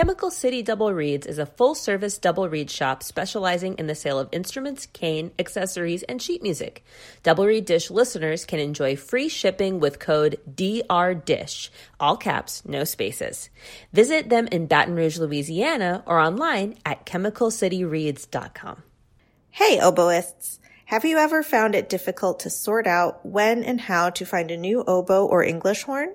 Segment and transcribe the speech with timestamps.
[0.00, 4.18] Chemical City Double Reeds is a full service double reed shop specializing in the sale
[4.18, 6.82] of instruments, cane, accessories, and sheet music.
[7.22, 11.68] Double Reed Dish listeners can enjoy free shipping with code DRDISH,
[12.00, 13.50] all caps, no spaces.
[13.92, 18.82] Visit them in Baton Rouge, Louisiana, or online at chemicalcityreeds.com.
[19.50, 20.60] Hey, oboists!
[20.86, 24.56] Have you ever found it difficult to sort out when and how to find a
[24.56, 26.14] new oboe or English horn?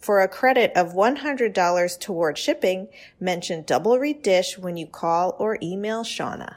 [0.00, 2.88] For a credit of $100 toward shipping,
[3.20, 6.56] mention Double Reed Dish when you call or email Shauna.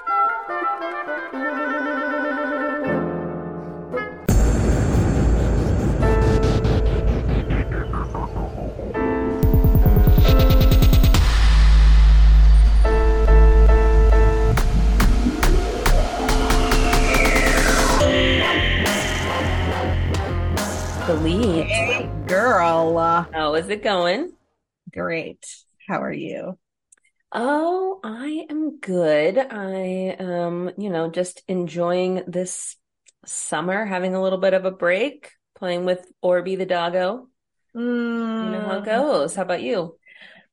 [22.31, 24.31] Girl, how is it going?
[24.93, 25.45] great.
[25.85, 26.57] How are you?
[27.33, 29.37] Oh, I am good.
[29.37, 32.77] I am, you know, just enjoying this
[33.25, 37.27] summer, having a little bit of a break, playing with Orby the doggo.
[37.73, 39.35] You know how it goes.
[39.35, 39.97] How about you?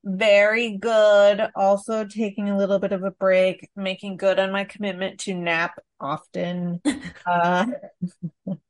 [0.03, 1.49] Very good.
[1.55, 5.79] Also taking a little bit of a break, making good on my commitment to nap
[6.01, 6.81] often.
[7.25, 7.67] Uh,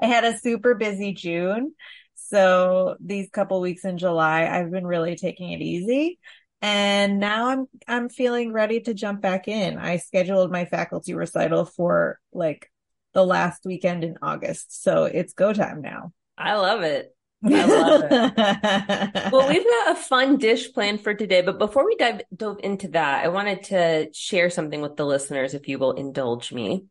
[0.00, 1.74] I had a super busy June,
[2.14, 6.18] so these couple weeks in July, I've been really taking it easy.
[6.62, 9.78] And now I'm I'm feeling ready to jump back in.
[9.78, 12.70] I scheduled my faculty recital for like
[13.14, 16.12] the last weekend in August, so it's go time now.
[16.36, 17.14] I love it.
[17.44, 19.32] I love it.
[19.32, 22.88] Well, we've got a fun dish planned for today, but before we dive dove into
[22.88, 26.84] that, I wanted to share something with the listeners, if you will indulge me.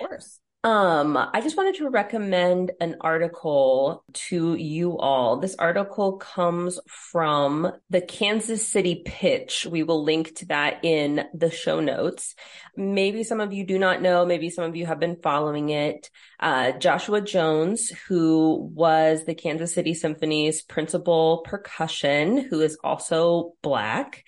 [0.00, 0.38] Of course.
[0.66, 5.36] Um, I just wanted to recommend an article to you all.
[5.36, 9.64] This article comes from the Kansas City Pitch.
[9.64, 12.34] We will link to that in the show notes.
[12.76, 16.10] Maybe some of you do not know, maybe some of you have been following it.
[16.40, 24.24] Uh, Joshua Jones, who was the Kansas City Symphony's principal percussion, who is also Black,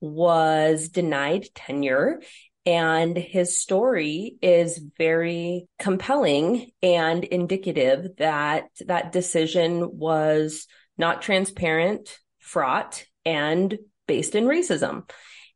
[0.00, 2.22] was denied tenure
[2.64, 13.04] and his story is very compelling and indicative that that decision was not transparent, fraught,
[13.24, 15.08] and based in racism.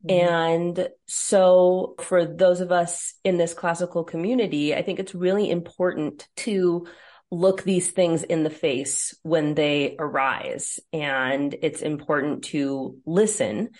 [0.06, 0.10] Mm-hmm.
[0.10, 6.26] And so for those of us in this classical community, I think it's really important
[6.38, 6.86] to
[7.30, 10.78] look these things in the face when they arise.
[10.92, 13.70] And it's important to listen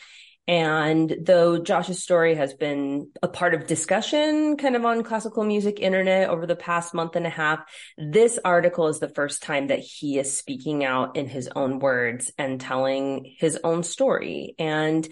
[0.48, 5.80] and though Josh's story has been a part of discussion kind of on classical music
[5.80, 7.60] internet over the past month and a half,
[7.98, 12.30] this article is the first time that he is speaking out in his own words
[12.38, 14.54] and telling his own story.
[14.58, 15.08] And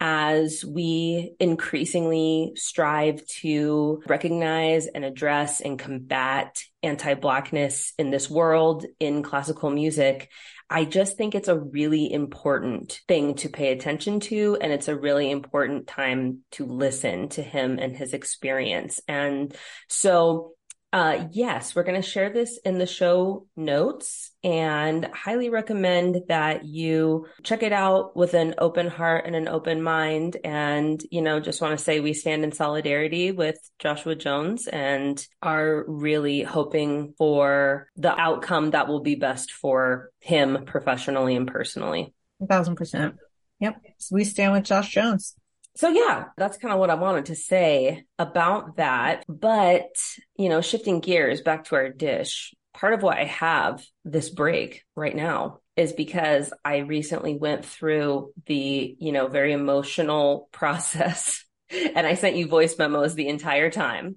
[0.00, 9.22] as we increasingly strive to recognize and address and combat anti-blackness in this world in
[9.22, 10.28] classical music,
[10.68, 14.58] I just think it's a really important thing to pay attention to.
[14.60, 19.00] And it's a really important time to listen to him and his experience.
[19.06, 19.54] And
[19.88, 20.52] so,
[20.92, 26.66] uh, yes, we're going to share this in the show notes and highly recommend that
[26.66, 30.36] you check it out with an open heart and an open mind.
[30.44, 35.24] And, you know, just want to say we stand in solidarity with Joshua Jones and
[35.40, 42.12] are really hoping for the outcome that will be best for him professionally and personally.
[42.42, 43.14] A thousand percent.
[43.60, 43.76] Yep.
[43.96, 45.36] So we stand with Josh Jones.
[45.76, 49.24] So yeah, that's kind of what I wanted to say about that.
[49.28, 49.88] But,
[50.36, 54.84] you know, shifting gears back to our dish, part of why I have this break
[54.94, 62.06] right now is because I recently went through the, you know, very emotional process and
[62.06, 64.16] I sent you voice memos the entire time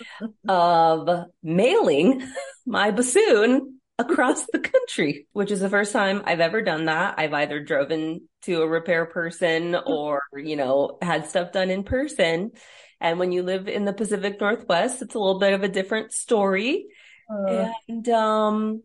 [0.48, 2.26] of mailing
[2.66, 7.14] my bassoon across the country, which is the first time I've ever done that.
[7.18, 12.52] I've either driven to a repair person or, you know, had stuff done in person.
[13.00, 16.12] And when you live in the Pacific Northwest, it's a little bit of a different
[16.12, 16.86] story.
[17.30, 18.82] Uh, And um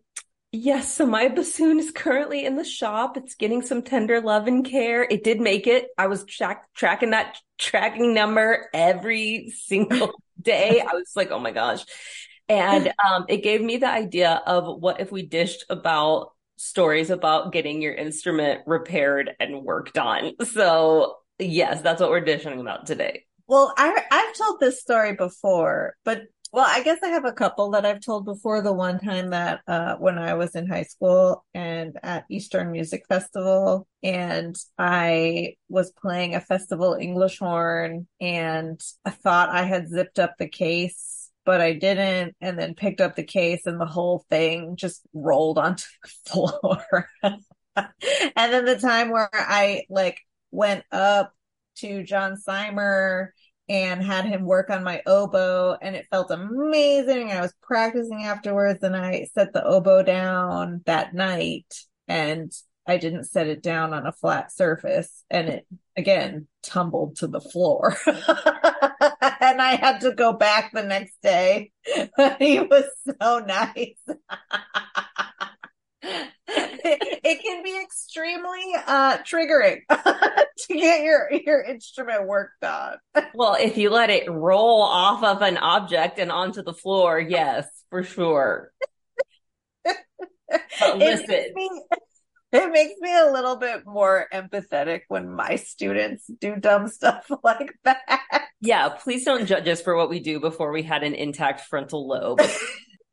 [0.54, 3.16] Yes, so my bassoon is currently in the shop.
[3.16, 5.02] It's getting some tender love and care.
[5.02, 5.88] It did make it.
[5.98, 10.12] I was track- tracking that tracking number every single
[10.42, 10.82] day.
[10.82, 11.86] I was like, oh my gosh.
[12.52, 17.52] And um, it gave me the idea of what if we dished about stories about
[17.52, 20.34] getting your instrument repaired and worked on.
[20.46, 23.24] So, yes, that's what we're dishing about today.
[23.48, 27.72] Well, I, I've told this story before, but well, I guess I have a couple
[27.72, 28.62] that I've told before.
[28.62, 33.06] The one time that uh, when I was in high school and at Eastern Music
[33.08, 40.20] Festival, and I was playing a festival English horn, and I thought I had zipped
[40.20, 44.26] up the case, but I didn't, and then picked up the case, and the whole
[44.30, 47.10] thing just rolled onto the floor.
[47.24, 47.44] and
[48.36, 50.20] then the time where I like
[50.52, 51.34] went up
[51.78, 53.34] to John Simer
[53.70, 57.32] and had him work on my oboe and it felt amazing.
[57.32, 61.74] I was practicing afterwards and I set the oboe down that night
[62.08, 62.52] and
[62.88, 67.42] I didn't set it down on a flat surface and it again tumbled to the
[67.42, 67.96] floor.
[68.08, 71.72] and I had to go back the next day.
[72.40, 72.86] he was
[73.22, 73.96] so nice.
[76.04, 82.96] it, can be extremely uh triggering to get your your instrument worked on.
[83.36, 87.68] Well, if you let it roll off of an object and onto the floor, yes,
[87.90, 88.72] for sure.
[89.84, 91.54] But listen.
[92.54, 96.56] It makes, me, it makes me a little bit more empathetic when my students do
[96.56, 98.48] dumb stuff like that.
[98.60, 102.08] Yeah, please don't judge us for what we do before we had an intact frontal
[102.08, 102.42] lobe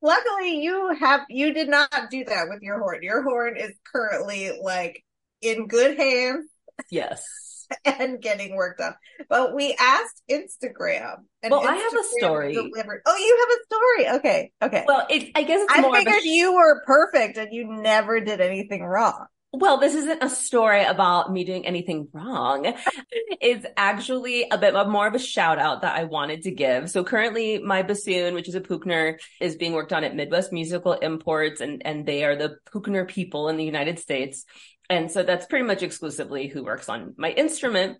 [0.03, 3.03] luckily you have you did not do that with your horn.
[3.03, 5.05] Your horn is currently like
[5.41, 6.47] in good hands.
[6.91, 7.58] Yes.
[7.85, 8.95] And getting worked on.
[9.29, 11.17] But we asked Instagram.
[11.43, 12.55] And well, Instagram I have a story.
[12.55, 13.03] Delivered.
[13.07, 14.19] Oh, you have a story.
[14.19, 14.53] Okay.
[14.63, 14.85] Okay.
[14.87, 19.27] Well, it, I guess I figured you were perfect and you never did anything wrong.
[19.53, 22.75] Well, this isn't a story about me doing anything wrong.
[23.41, 26.91] it's actually a bit more of a shout out that I wanted to give.
[26.91, 30.93] So currently my bassoon, which is a Puchner, is being worked on at Midwest Musical
[30.93, 34.45] Imports and, and they are the Puchner people in the United States.
[34.91, 37.99] And so that's pretty much exclusively who works on my instrument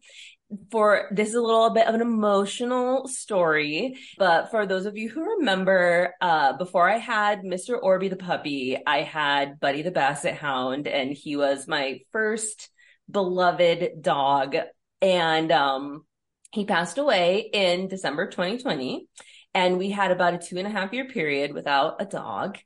[0.71, 5.09] for this is a little bit of an emotional story, but for those of you
[5.11, 7.81] who remember, uh, before I had Mr.
[7.81, 12.71] Orby the puppy, I had Buddy the Basset Hound, and he was my first
[13.11, 14.57] beloved dog.
[15.03, 16.07] And um,
[16.51, 19.07] he passed away in December 2020.
[19.55, 22.59] And we had about a two and a half year period without a dog.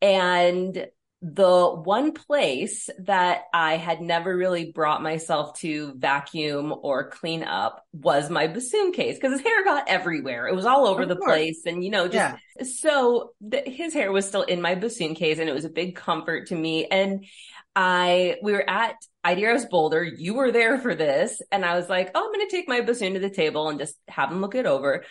[0.00, 0.86] And
[1.24, 7.86] the one place that I had never really brought myself to vacuum or clean up
[7.92, 10.48] was my bassoon case because his hair got everywhere.
[10.48, 11.28] It was all over of the course.
[11.28, 11.62] place.
[11.64, 12.64] And, you know, just yeah.
[12.64, 15.94] so the, his hair was still in my bassoon case and it was a big
[15.94, 16.86] comfort to me.
[16.86, 17.24] And
[17.76, 20.02] I, we were at IDRS Boulder.
[20.02, 21.40] You were there for this.
[21.52, 23.78] And I was like, oh, I'm going to take my bassoon to the table and
[23.78, 25.04] just have him look it over.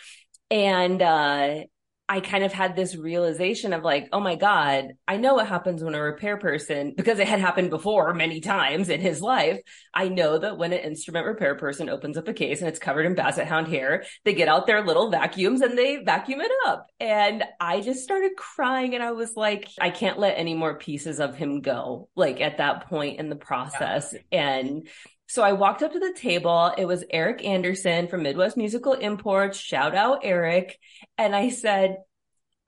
[0.50, 1.60] And, uh,
[2.08, 5.82] I kind of had this realization of like, oh my God, I know what happens
[5.82, 9.60] when a repair person, because it had happened before many times in his life.
[9.94, 13.06] I know that when an instrument repair person opens up a case and it's covered
[13.06, 16.86] in basset hound hair, they get out their little vacuums and they vacuum it up.
[17.00, 21.18] And I just started crying and I was like, I can't let any more pieces
[21.18, 24.12] of him go, like at that point in the process.
[24.30, 24.48] Yeah.
[24.58, 24.88] And
[25.32, 26.74] so I walked up to the table.
[26.76, 29.56] It was Eric Anderson from Midwest Musical Imports.
[29.56, 30.78] Shout out Eric.
[31.16, 31.96] And I said,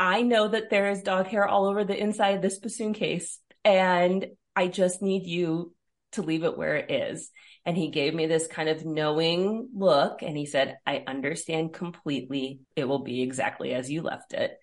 [0.01, 3.39] I know that there is dog hair all over the inside of this bassoon case
[3.67, 5.75] and I just need you
[6.13, 7.31] to leave it where it is.
[7.67, 12.61] And he gave me this kind of knowing look and he said, I understand completely.
[12.77, 14.57] It will be exactly as you left it.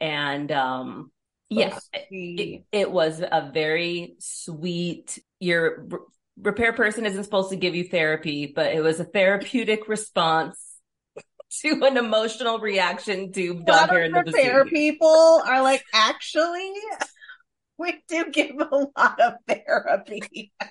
[0.00, 1.12] And, um,
[1.50, 5.86] yeah, it, it, was a very sweet, you're
[6.40, 10.58] repair person isn't supposed to give you therapy, but it was a therapeutic response
[11.62, 16.72] to an emotional reaction to dog hair in the repair people are like, actually,
[17.78, 20.52] we do give a lot of therapy.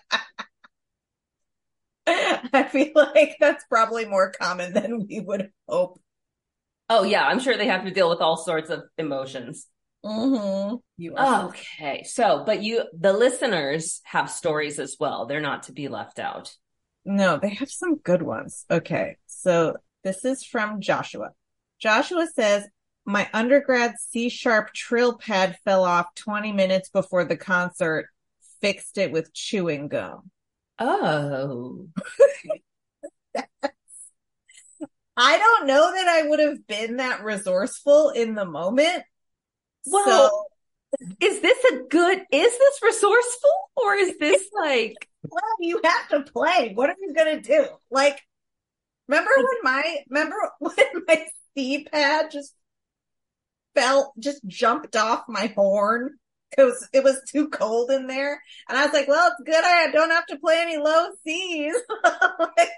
[2.08, 6.02] I feel like that's probably more common than we would hope.
[6.90, 9.68] Oh yeah, I'm sure they have to deal with all sorts of emotions.
[10.06, 10.76] Mm-hmm.
[10.98, 12.04] You okay.
[12.04, 15.26] So, but you, the listeners have stories as well.
[15.26, 16.56] They're not to be left out.
[17.06, 18.66] No, they have some good ones.
[18.70, 19.18] Okay.
[19.28, 21.32] So this is from Joshua.
[21.80, 22.68] Joshua says,
[23.06, 28.08] my undergrad C sharp trill pad fell off 20 minutes before the concert,
[28.62, 30.30] fixed it with chewing gum.
[30.78, 31.88] Oh.
[35.18, 39.04] I don't know that I would have been that resourceful in the moment,
[39.86, 40.46] well, so
[41.20, 46.32] is this a good, is this resourceful or is this like, well, you have to
[46.32, 46.74] play.
[46.74, 47.66] What are you gonna do?
[47.90, 48.22] Like,
[49.08, 50.76] remember when my remember when
[51.08, 52.54] my C pad just
[53.76, 56.18] fell, just jumped off my horn
[56.50, 59.92] because it was too cold in there, and I was like, "Well, it's good I
[59.92, 61.76] don't have to play any low C's."
[62.40, 62.70] like,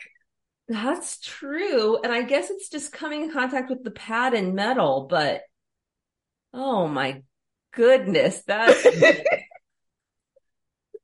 [0.67, 1.99] that's true.
[2.03, 5.41] And I guess it's just coming in contact with the pad and metal, but
[6.53, 7.21] oh my
[7.73, 8.69] goodness, that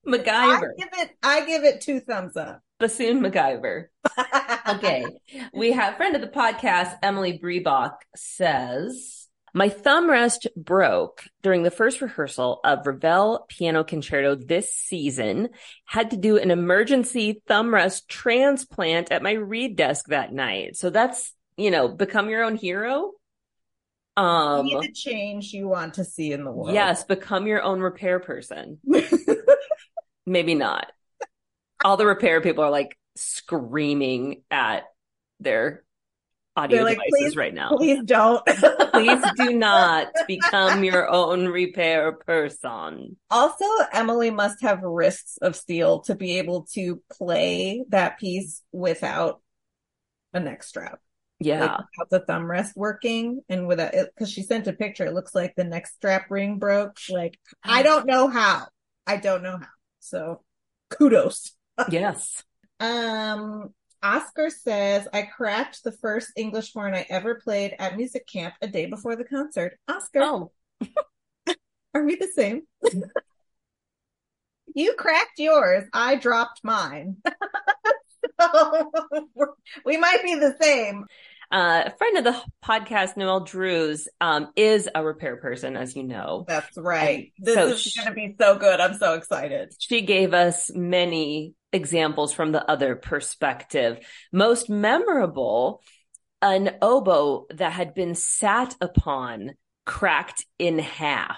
[0.08, 0.28] MacGyver.
[0.28, 2.62] I give it I give it two thumbs up.
[2.80, 3.88] Bassoon MacGyver.
[4.70, 5.06] okay.
[5.54, 9.20] We have friend of the podcast, Emily Briebach says,
[9.54, 15.50] my thumb rest broke during the first rehearsal of Ravel Piano Concerto this season.
[15.86, 20.76] Had to do an emergency thumb rest transplant at my reed desk that night.
[20.76, 23.12] So that's, you know, become your own hero.
[24.20, 26.74] Um, Be the change you want to see in the world.
[26.74, 28.80] Yes, become your own repair person.
[30.26, 30.92] Maybe not.
[31.86, 34.84] All the repair people are like screaming at
[35.40, 35.86] their
[36.58, 37.78] audio like, devices right now.
[37.78, 38.46] Please don't.
[38.92, 43.16] please do not become your own repair person.
[43.30, 49.40] Also, Emily must have wrists of steel to be able to play that piece without
[50.34, 51.00] a neck strap.
[51.40, 51.78] Yeah.
[51.98, 55.06] Like the thumb rest working and with it, cause she sent a picture.
[55.06, 56.98] It looks like the neck strap ring broke.
[57.10, 58.68] Like, I don't know how.
[59.08, 59.68] I don't know how.
[60.00, 60.42] So
[60.90, 61.52] kudos.
[61.90, 62.44] yes.
[62.80, 68.54] Um, Oscar says, I cracked the first English horn I ever played at music camp
[68.62, 69.78] a day before the concert.
[69.88, 70.22] Oscar.
[70.22, 70.52] Oh.
[71.94, 72.62] Are we the same?
[74.76, 75.84] you cracked yours.
[75.92, 77.18] I dropped mine.
[78.40, 78.92] so
[79.86, 81.06] we might be the same.
[81.52, 86.04] Uh, a friend of the podcast, Noel Drews, um, is a repair person, as you
[86.04, 86.46] know.
[86.48, 87.32] That's right.
[87.38, 88.80] And this so is going to be so good.
[88.80, 89.74] I'm so excited.
[89.80, 94.00] She gave us many examples from the other perspective.
[94.32, 95.82] Most memorable,
[96.42, 99.52] an oboe that had been sat upon
[99.86, 101.38] cracked in half.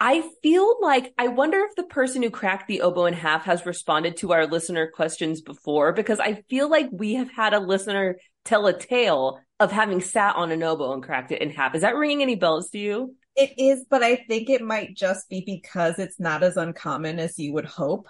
[0.00, 3.64] I feel like I wonder if the person who cracked the oboe in half has
[3.64, 8.16] responded to our listener questions before because I feel like we have had a listener
[8.44, 11.74] tell a tale of having sat on an oboe and cracked it in half.
[11.74, 13.14] Is that ringing any bells to you?
[13.36, 17.38] It is, but I think it might just be because it's not as uncommon as
[17.38, 18.08] you would hope.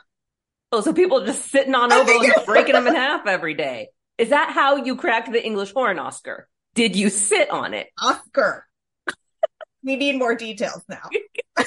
[0.72, 3.88] Oh, so people are just sitting on oboes and breaking them in half every day.
[4.18, 6.48] Is that how you cracked the English horn, Oscar?
[6.74, 7.88] Did you sit on it?
[8.00, 8.66] Oscar.
[9.84, 11.08] we need more details now.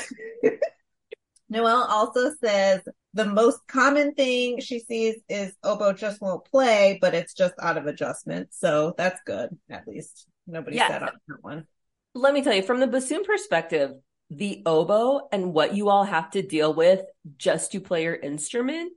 [1.49, 2.81] Noelle also says
[3.15, 7.55] the most common thing she sees is oh, oboe just won't play, but it's just
[7.61, 8.49] out of adjustment.
[8.51, 9.57] So that's good.
[9.69, 10.89] At least nobody yeah.
[10.89, 11.65] said on that one.
[12.13, 13.91] Let me tell you, from the bassoon perspective,
[14.29, 17.01] the oboe and what you all have to deal with
[17.37, 18.91] just to play your instrument,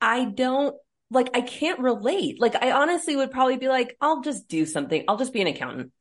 [0.00, 0.74] I don't
[1.10, 2.40] like, I can't relate.
[2.40, 5.04] Like, I honestly would probably be like, I'll just do something.
[5.06, 5.92] I'll just be an accountant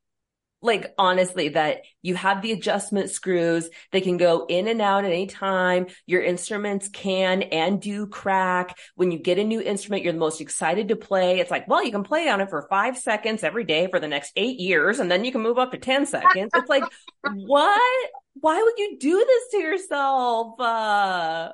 [0.62, 5.12] like honestly that you have the adjustment screws they can go in and out at
[5.12, 10.14] any time your instruments can and do crack when you get a new instrument you're
[10.14, 12.98] the most excited to play it's like well you can play on it for five
[12.98, 15.78] seconds every day for the next eight years and then you can move up to
[15.78, 16.84] 10 seconds it's like
[17.24, 21.52] what why would you do this to yourself uh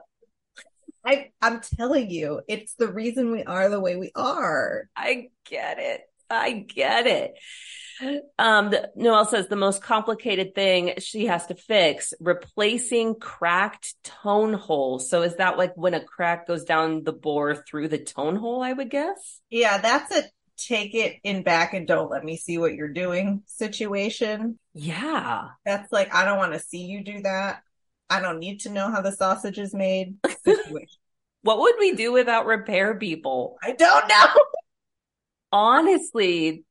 [1.06, 4.90] I, I'm telling you, it's the reason we are the way we are.
[4.94, 6.02] I get it.
[6.30, 7.36] I get it.
[8.38, 14.54] Um, the, Noelle says the most complicated thing she has to fix replacing cracked tone
[14.54, 15.10] holes.
[15.10, 18.62] So is that like when a crack goes down the bore through the tone hole?
[18.62, 19.42] I would guess.
[19.50, 20.24] Yeah, that's a
[20.58, 24.60] take it in back and don't let me see what you're doing situation.
[24.74, 27.62] Yeah, that's like I don't want to see you do that.
[28.10, 30.16] I don't need to know how the sausage is made.
[31.48, 33.58] What would we do without repair people?
[33.64, 34.26] I don't know.
[35.54, 36.66] Honestly,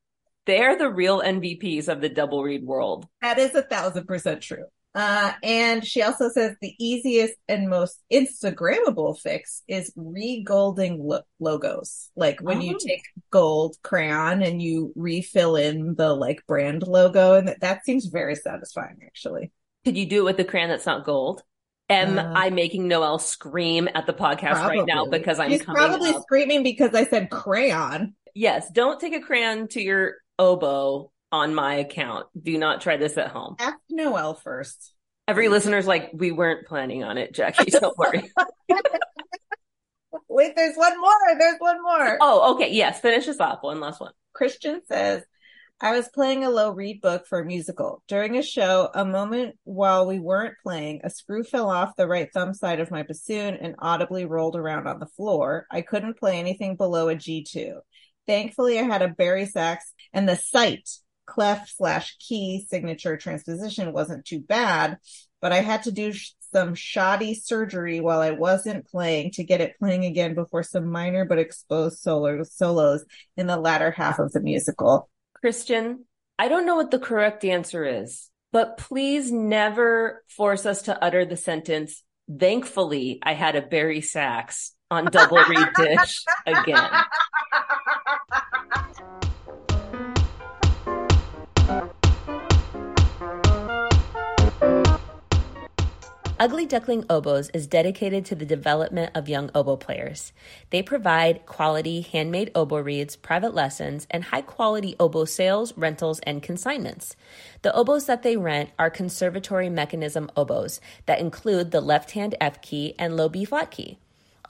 [0.46, 3.06] they're the real MVPs of the double reed world.
[3.20, 4.64] That is a thousand percent true.
[4.96, 12.10] Uh, and she also says the easiest and most Instagrammable fix is re-golding lo- logos.
[12.16, 12.62] Like when oh.
[12.62, 17.84] you take gold crayon and you refill in the like brand logo, and that, that
[17.84, 19.52] seems very satisfying, actually.
[19.84, 21.42] Could you do it with the crayon that's not gold?
[21.90, 24.78] Am uh, I making Noelle scream at the podcast probably.
[24.78, 26.22] right now because I'm She's probably up?
[26.22, 28.14] screaming because I said crayon.
[28.34, 32.26] Yes, don't take a crayon to your oboe on my account.
[32.40, 33.56] Do not try this at home.
[33.58, 34.92] Ask Noel first.
[35.28, 37.70] Every listener's like, we weren't planning on it, Jackie.
[37.70, 38.30] Don't worry.
[40.28, 41.38] Wait, there's one more.
[41.38, 42.18] There's one more.
[42.20, 42.72] Oh, okay.
[42.72, 43.00] Yes.
[43.00, 43.62] Finish this off.
[43.62, 44.12] One last one.
[44.34, 45.22] Christian says,
[45.80, 48.02] I was playing a low reed book for a musical.
[48.08, 52.32] During a show, a moment while we weren't playing, a screw fell off the right
[52.32, 55.66] thumb side of my bassoon and audibly rolled around on the floor.
[55.70, 57.74] I couldn't play anything below a G2.
[58.26, 60.88] Thankfully, I had a bari sax and the sight
[61.26, 64.98] clef slash key signature transposition wasn't too bad,
[65.40, 66.12] but I had to do
[66.52, 71.24] some shoddy surgery while I wasn't playing to get it playing again before some minor
[71.24, 73.04] but exposed solos, solos
[73.36, 75.10] in the latter half of the musical.
[75.34, 76.04] Christian,
[76.38, 81.24] I don't know what the correct answer is, but please never force us to utter
[81.24, 86.90] the sentence, thankfully, I had a bari sax on double reed dish again.
[96.38, 100.34] Ugly Duckling Oboes is dedicated to the development of young oboe players.
[100.68, 106.42] They provide quality handmade oboe reeds, private lessons, and high quality oboe sales, rentals, and
[106.42, 107.16] consignments.
[107.62, 112.60] The oboes that they rent are conservatory mechanism oboes that include the left hand F
[112.60, 113.98] key and low B flat key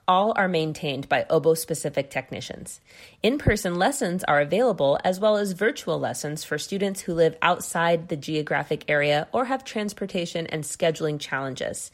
[0.08, 2.80] all are maintained by oboe specific technicians.
[3.22, 8.08] In person lessons are available as well as virtual lessons for students who live outside
[8.08, 11.90] the geographic area or have transportation and scheduling challenges.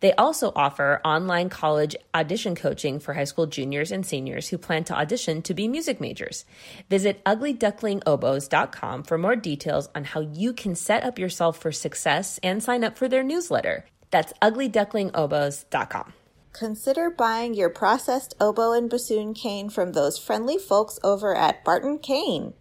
[0.00, 4.84] They also offer online college audition coaching for high school juniors and seniors who plan
[4.84, 6.44] to audition to be music majors.
[6.90, 12.62] Visit uglyducklingoboes.com for more details on how you can set up yourself for success and
[12.62, 13.86] sign up for their newsletter.
[14.10, 16.12] That's uglyducklingoboes.com.
[16.54, 21.98] Consider buying your processed oboe and bassoon cane from those friendly folks over at Barton
[21.98, 22.54] Cane.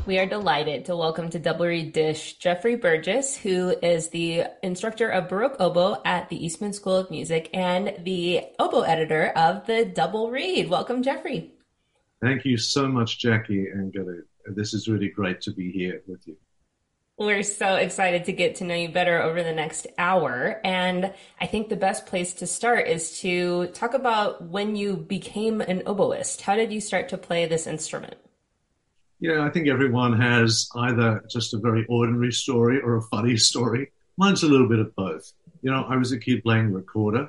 [0.04, 5.08] We are delighted to welcome to Double Reed Dish Geoffrey Burgess, who is the instructor
[5.08, 9.84] of Baroque Oboe at the Eastman School of Music and the oboe editor of the
[9.84, 10.68] Double Reed.
[10.68, 11.52] Welcome, Geoffrey.
[12.20, 14.18] Thank you so much, Jackie and Gilly.
[14.46, 16.36] This is really great to be here with you.
[17.18, 20.60] We're so excited to get to know you better over the next hour.
[20.64, 25.60] And I think the best place to start is to talk about when you became
[25.60, 26.40] an oboist.
[26.40, 28.14] How did you start to play this instrument?
[29.20, 33.92] Yeah, I think everyone has either just a very ordinary story or a funny story.
[34.16, 35.32] Mine's a little bit of both.
[35.60, 37.28] You know, I was a kid playing recorder,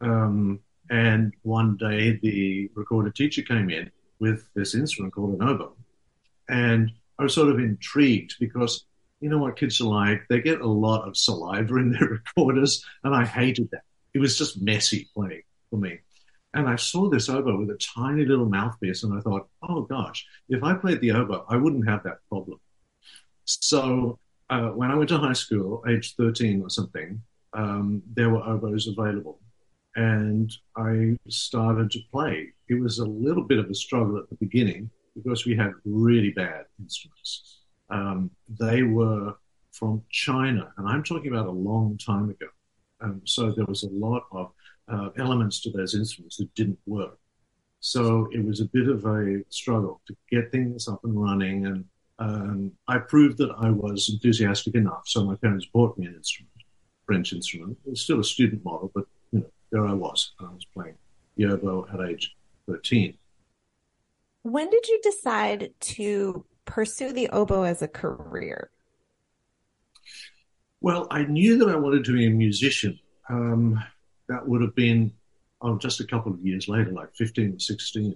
[0.00, 0.58] um,
[0.90, 5.76] and one day the recorder teacher came in with this instrument called an oboe.
[6.48, 8.84] And I was sort of intrigued because
[9.20, 10.22] you know what kids are like?
[10.28, 13.82] They get a lot of saliva in their recorders, and I hated that.
[14.14, 15.98] It was just messy playing for me.
[16.54, 20.26] And I saw this oboe with a tiny little mouthpiece, and I thought, oh gosh,
[20.48, 22.58] if I played the oboe, I wouldn't have that problem.
[23.44, 24.18] So
[24.50, 27.20] uh, when I went to high school, age 13 or something,
[27.52, 29.40] um, there were oboes available.
[29.96, 32.52] And I started to play.
[32.68, 36.30] It was a little bit of a struggle at the beginning because we had really
[36.30, 37.57] bad instruments
[37.90, 39.34] um, they were
[39.72, 42.46] from China, and I'm talking about a long time ago.
[43.00, 44.52] Um, so there was a lot of
[44.88, 47.18] uh, elements to those instruments that didn't work.
[47.80, 51.84] So it was a bit of a struggle to get things up and running, and
[52.18, 55.02] um, I proved that I was enthusiastic enough.
[55.06, 56.52] So my parents bought me an instrument,
[57.06, 57.78] French instrument.
[57.86, 60.32] It was still a student model, but you know, there I was.
[60.40, 60.96] I was playing
[61.36, 62.34] the oboe at age
[62.68, 63.16] 13.
[64.42, 68.70] When did you decide to pursue the oboe as a career?
[70.80, 72.98] Well, I knew that I wanted to be a musician.
[73.28, 73.82] Um,
[74.28, 75.12] that would have been
[75.62, 78.14] oh, just a couple of years later, like 15 or 16.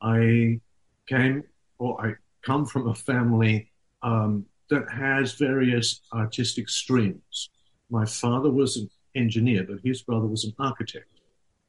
[0.00, 0.60] I
[1.06, 1.44] came,
[1.78, 3.70] or I come from a family
[4.02, 7.50] um, that has various artistic streams.
[7.90, 11.20] My father was an engineer, but his brother was an architect.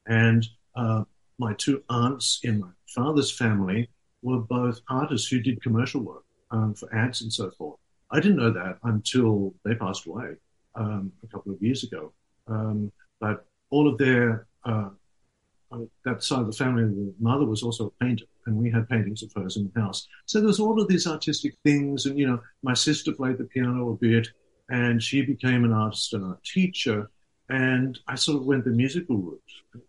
[0.05, 1.03] And uh,
[1.39, 3.89] my two aunts in my father's family
[4.21, 7.79] were both artists who did commercial work um, for ads and so forth.
[8.11, 10.35] I didn't know that until they passed away
[10.75, 12.11] um, a couple of years ago.
[12.47, 14.89] Um, but all of their uh,
[15.71, 18.89] uh, that side of the family, the mother was also a painter, and we had
[18.89, 20.07] paintings of hers in the house.
[20.25, 23.91] So there's all of these artistic things, and you know, my sister played the piano
[23.91, 24.27] a bit,
[24.69, 27.09] and she became an artist and a teacher.
[27.49, 29.41] And I sort of went the musical route.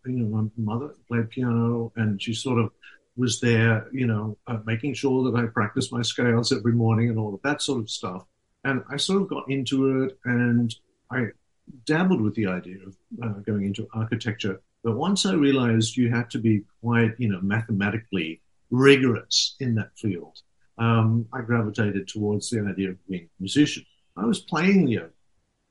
[0.05, 2.71] You know, my mother played piano, and she sort of
[3.15, 7.19] was there, you know, uh, making sure that I practiced my scales every morning and
[7.19, 8.25] all of that sort of stuff.
[8.63, 10.73] And I sort of got into it and
[11.11, 11.27] I
[11.85, 14.61] dabbled with the idea of uh, going into architecture.
[14.83, 19.91] But once I realized you had to be quite, you know, mathematically rigorous in that
[19.97, 20.41] field,
[20.77, 23.85] um, I gravitated towards the idea of being a musician.
[24.17, 25.09] I was playing the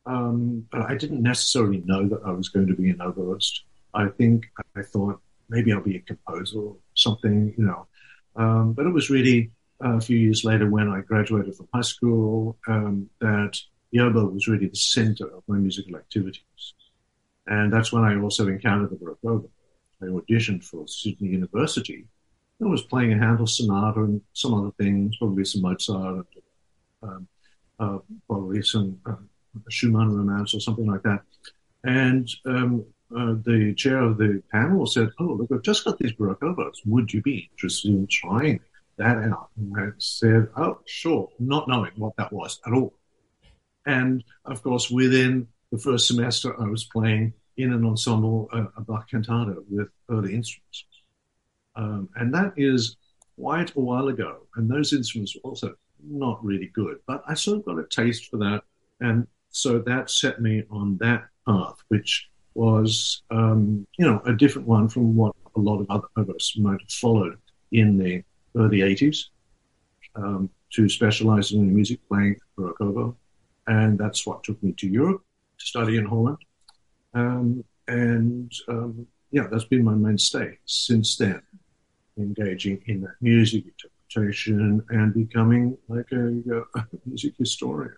[0.05, 3.61] um, but I didn't necessarily know that I was going to be an oboist.
[3.94, 7.86] I think I thought maybe I'll be a composer or something, you know.
[8.36, 12.56] Um, but it was really a few years later when I graduated from high school
[12.68, 13.58] um, that
[13.98, 16.74] oboe was really the center of my musical activities.
[17.46, 19.50] And that's when I also encountered the Baroque oboe.
[20.00, 22.06] I auditioned for Sydney University.
[22.62, 26.26] I was playing a Handel sonata and some other things, probably some Mozart,
[27.02, 27.26] um,
[27.78, 29.16] uh, probably some uh,
[29.68, 31.22] Schumann romance or something like that.
[31.84, 32.84] And um,
[33.16, 36.81] uh, the chair of the panel said, "Oh, look, I've just got these oboes.
[36.87, 38.61] Would you be interested in trying
[38.96, 42.94] that out?" And I said, "Oh, sure," not knowing what that was at all.
[43.87, 48.81] And of course, within the first semester, I was playing in an ensemble uh, a
[48.81, 50.85] Bach cantata with early instruments.
[51.77, 52.96] Um, and that is
[53.37, 54.46] quite a while ago.
[54.57, 58.31] And those instruments were also not really good, but I sort of got a taste
[58.31, 58.62] for that.
[59.01, 64.68] And so that set me on that path, which was, um, you know, a different
[64.68, 67.38] one from what a lot of other of us might have followed
[67.72, 68.22] in the
[68.56, 69.26] early 80s
[70.14, 72.36] um, to specialize in music playing
[72.80, 73.16] oboe
[73.66, 75.22] and that's what took me to Europe
[75.58, 76.38] to study in Holland.
[77.14, 81.42] Um, and um, yeah, that's been my mainstay since then,
[82.18, 87.94] engaging in that music interpretation and becoming like a, a music historian.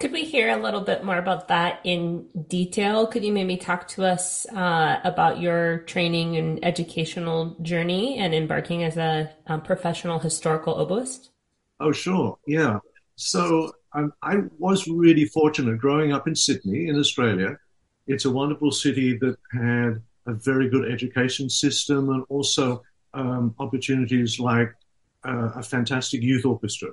[0.00, 3.06] Could we hear a little bit more about that in detail?
[3.06, 8.82] Could you maybe talk to us uh, about your training and educational journey and embarking
[8.82, 11.28] as a um, professional historical oboist?
[11.78, 12.38] Oh, sure.
[12.46, 12.80] Yeah.
[13.14, 17.56] So um, I was really fortunate growing up in Sydney, in Australia.
[18.08, 22.82] It's a wonderful city that had a very good education system and also
[23.14, 24.74] um, opportunities like
[25.24, 26.90] uh, a fantastic youth orchestra.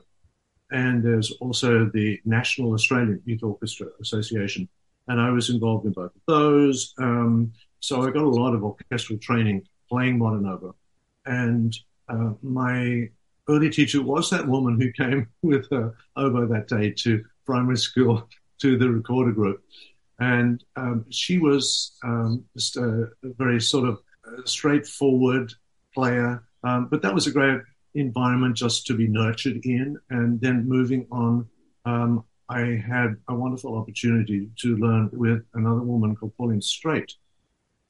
[0.72, 4.70] And there's also the National Australian Youth Orchestra Association.
[5.08, 6.94] And I was involved in both of those.
[6.98, 10.76] Um, so I got a lot of orchestral training playing modern oboe.
[11.26, 11.76] And
[12.08, 13.10] uh, my
[13.50, 18.28] early teacher was that woman who came with her oboe that day to primary school
[18.60, 19.64] to the recorder group.
[20.20, 25.52] And um, she was um, just a, very sort of uh, straightforward
[25.94, 26.44] player.
[26.64, 27.60] Um, but that was a great
[27.96, 29.98] environment just to be nurtured in.
[30.10, 31.48] And then moving on,
[31.86, 37.14] um, I had a wonderful opportunity to learn with another woman called Pauline Straight.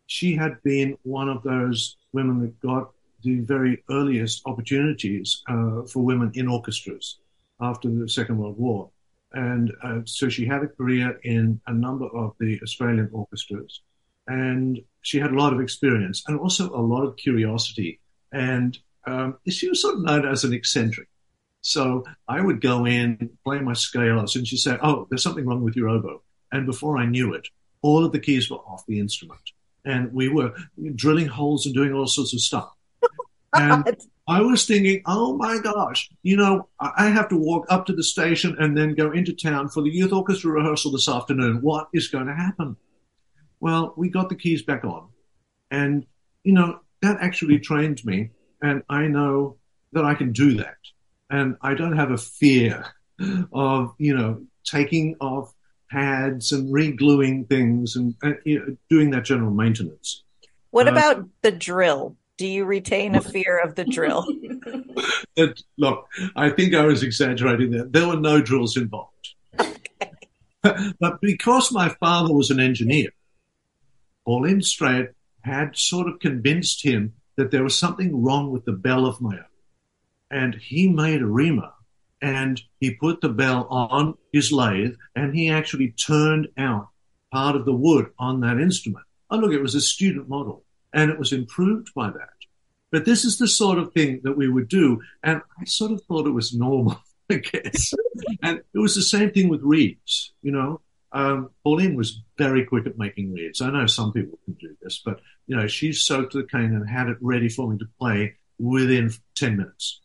[0.07, 2.91] She had been one of those women that got
[3.23, 7.19] the very earliest opportunities uh, for women in orchestras
[7.59, 8.89] after the Second World War.
[9.33, 13.81] And uh, so she had a career in a number of the Australian orchestras.
[14.27, 17.99] And she had a lot of experience and also a lot of curiosity.
[18.31, 21.07] And um, she was sort of known as an eccentric.
[21.61, 25.63] So I would go in, play my scales, and she'd say, Oh, there's something wrong
[25.63, 26.21] with your oboe.
[26.51, 27.47] And before I knew it,
[27.81, 29.41] all of the keys were off the instrument.
[29.85, 30.53] And we were
[30.95, 32.71] drilling holes and doing all sorts of stuff.
[33.53, 33.97] And
[34.29, 38.03] I was thinking, oh my gosh, you know, I have to walk up to the
[38.03, 41.57] station and then go into town for the youth orchestra rehearsal this afternoon.
[41.61, 42.77] What is going to happen?
[43.59, 45.09] Well, we got the keys back on.
[45.69, 46.05] And,
[46.45, 48.29] you know, that actually trained me.
[48.61, 49.57] And I know
[49.93, 50.77] that I can do that.
[51.29, 52.85] And I don't have a fear
[53.53, 55.53] of, you know, taking off
[55.89, 60.23] pads and re-gluing things and, uh, you know, doing that general maintenance.
[60.69, 62.15] What uh, about the drill?
[62.37, 64.23] Do you retain a fear of the drill?
[65.35, 67.85] that, look, I think I was exaggerating there.
[67.85, 69.35] There were no drills involved.
[69.59, 69.75] Okay.
[70.99, 73.09] but because my father was an engineer,
[74.25, 75.09] Pauline Straight
[75.41, 79.35] had sort of convinced him that there was something wrong with the bell of my
[79.35, 79.45] own.
[80.29, 81.71] And he made a reamer
[82.21, 86.89] and he put the bell on his lathe and he actually turned out
[87.31, 89.05] part of the wood on that instrument.
[89.29, 90.63] Oh, look, it was a student model
[90.93, 92.29] and it was improved by that.
[92.91, 95.01] But this is the sort of thing that we would do.
[95.23, 97.93] And I sort of thought it was normal, I guess.
[98.43, 100.81] and it was the same thing with reeds, you know.
[101.13, 103.61] Um, Pauline was very quick at making reeds.
[103.61, 106.89] I know some people can do this, but you know, she soaked the cane and
[106.89, 109.99] had it ready for me to play within 10 minutes.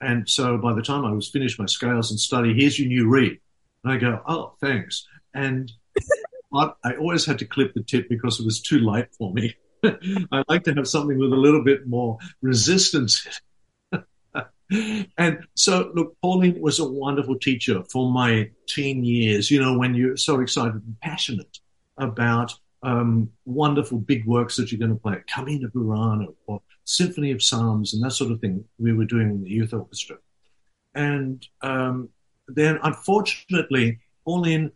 [0.00, 3.08] And so by the time I was finished my scales and study, here's your new
[3.08, 3.38] reed.
[3.84, 5.06] And I go, oh, thanks.
[5.34, 5.70] And
[6.54, 9.54] I always had to clip the tip because it was too light for me.
[9.84, 13.26] I like to have something with a little bit more resistance.
[15.18, 19.50] And so, look, Pauline was a wonderful teacher for my teen years.
[19.50, 21.58] You know, when you're so excited and passionate
[21.96, 27.42] about um, wonderful big works that you're going to play, Carmina Burana or Symphony of
[27.42, 30.16] Psalms and that sort of thing we were doing in the youth orchestra.
[30.94, 32.08] And um,
[32.48, 34.72] then, unfortunately, Pauline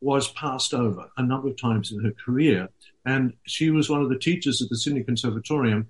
[0.00, 2.68] was passed over a number of times in her career.
[3.06, 5.88] And she was one of the teachers at the Sydney Conservatorium.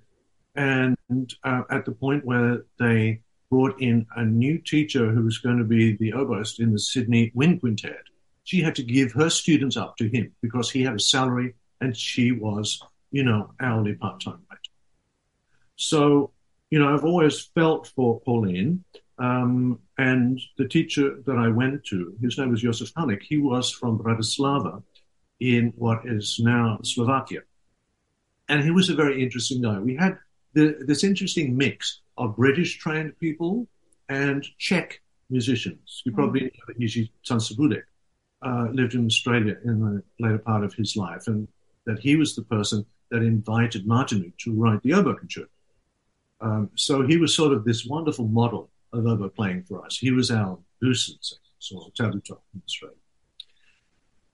[0.55, 0.97] And
[1.43, 5.63] uh, at the point where they brought in a new teacher who was going to
[5.63, 8.03] be the oboist in the Sydney Wind Quintet,
[8.43, 11.95] she had to give her students up to him because he had a salary and
[11.95, 12.81] she was,
[13.11, 14.39] you know, hourly part time.
[15.75, 16.31] So,
[16.69, 18.83] you know, I've always felt for Pauline.
[19.17, 23.71] Um, and the teacher that I went to, his name was Josef Hanik, he was
[23.71, 24.83] from Bratislava
[25.39, 27.41] in what is now Slovakia.
[28.47, 29.79] And he was a very interesting guy.
[29.79, 30.17] We had
[30.53, 33.67] the, this interesting mix of British trained people
[34.09, 36.01] and Czech musicians.
[36.05, 36.43] You probably mm.
[36.43, 37.83] know that Jiří Tancibudek
[38.41, 41.47] uh, lived in Australia in the later part of his life, and
[41.85, 45.49] that he was the person that invited Martinu to write the oboe concerto.
[46.41, 49.97] Um, so he was sort of this wonderful model of oboe playing for us.
[49.97, 52.97] He was our Goossens, so Tabuto in Australia.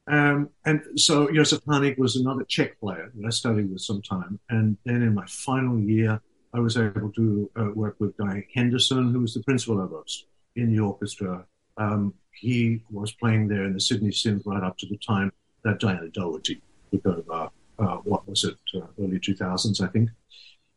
[0.08, 4.40] Um, and so Josef Hanik was another Czech player that I studied with some time.
[4.50, 6.22] And then in my final year,
[6.54, 10.24] I was able to uh, work with Guy Henderson, who was the principal oboist
[10.56, 11.46] in the orchestra.
[11.78, 15.32] Um, he was playing there in the Sydney Synth right up to the time
[15.64, 16.62] that Diana Doherty
[16.92, 17.50] took over.
[17.80, 18.58] Uh, what was it?
[18.76, 20.10] Uh, early 2000s, I think.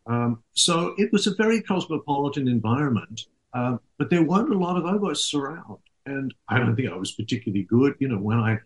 [0.06, 4.84] Um, so it was a very cosmopolitan environment, uh, but there weren't a lot of
[4.84, 5.78] oboists around.
[6.06, 7.94] And I don't think I was particularly good.
[7.98, 8.58] You know, when I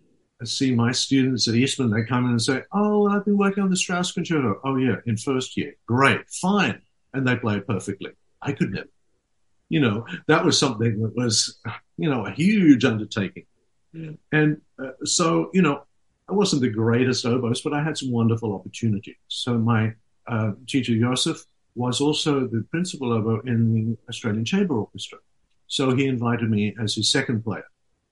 [0.44, 3.70] see my students at Eastman, they come in and say, Oh, I've been working on
[3.70, 4.60] the Strauss concerto.
[4.64, 5.74] Oh, yeah, in first year.
[5.86, 6.82] Great, fine.
[7.14, 8.12] And they play perfectly.
[8.42, 8.88] I could never.
[9.68, 11.58] You know, that was something that was,
[11.96, 13.44] you know, a huge undertaking.
[13.92, 14.12] Yeah.
[14.32, 15.82] And uh, so, you know,
[16.28, 19.16] I wasn't the greatest oboist, but I had some wonderful opportunities.
[19.28, 19.94] So my
[20.26, 21.44] uh, teacher Joseph
[21.74, 25.18] was also the principal oboe in the Australian Chamber Orchestra.
[25.68, 27.64] So he invited me as his second player.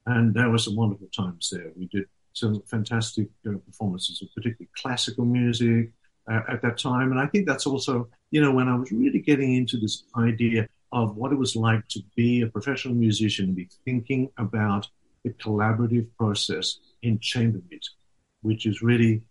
[0.07, 1.73] And there were some wonderful times there.
[1.77, 5.91] We did some fantastic uh, performances of particularly classical music
[6.31, 7.11] uh, at that time.
[7.11, 10.69] And I think that's also, you know, when I was really getting into this idea
[10.93, 14.89] of what it was like to be a professional musician and be thinking about
[15.25, 17.95] the collaborative process in chamber music,
[18.43, 19.23] which is really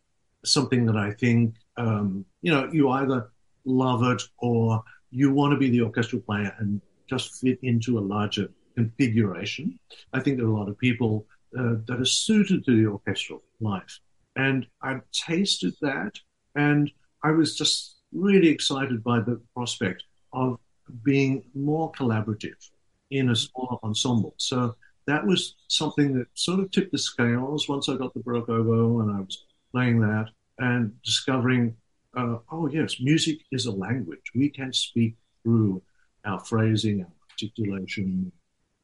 [0.43, 3.31] something that I think, um, you know, you either
[3.65, 8.01] love it or you want to be the orchestral player and just fit into a
[8.01, 9.79] larger configuration.
[10.13, 11.25] I think there are a lot of people
[11.57, 13.99] uh, that are suited to the orchestral life.
[14.35, 16.19] And I've tasted that
[16.55, 16.91] and
[17.23, 20.59] I was just really excited by the prospect of
[21.03, 22.69] being more collaborative
[23.11, 24.33] in a smaller ensemble.
[24.37, 24.75] So
[25.07, 29.01] that was something that sort of tipped the scales once I got the Baroque oboe
[29.01, 31.75] and I was playing that and discovering,
[32.15, 34.31] uh, oh yes, music is a language.
[34.33, 35.81] We can speak through
[36.25, 38.31] our phrasing, our articulation.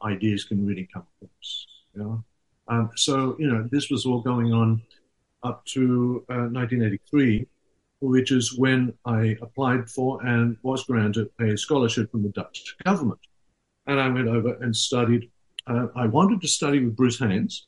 [0.04, 1.68] Ideas can really come across.
[1.96, 2.24] You know?
[2.68, 4.82] um, so you know this was all going on
[5.44, 7.46] up to uh, 1983,
[8.02, 13.20] which is when I applied for and was granted a scholarship from the Dutch government.
[13.86, 15.30] And I went over and studied.
[15.68, 17.68] Uh, I wanted to study with Bruce Haynes.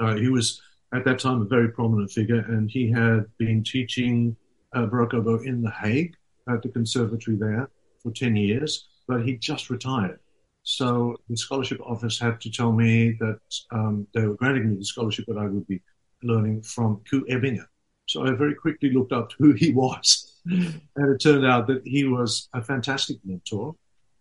[0.00, 0.60] Uh, he was
[0.94, 4.36] at that time a very prominent figure, and he had been teaching
[4.74, 6.14] uh, Baroque in The Hague
[6.48, 7.68] at the conservatory there
[8.02, 10.18] for 10 years, but he just retired.
[10.62, 13.38] So the scholarship office had to tell me that
[13.70, 15.80] um, they were granting me the scholarship, but I would be
[16.22, 17.64] learning from Ku Ebbinge.
[18.06, 22.04] So I very quickly looked up who he was, and it turned out that he
[22.04, 23.74] was a fantastic mentor.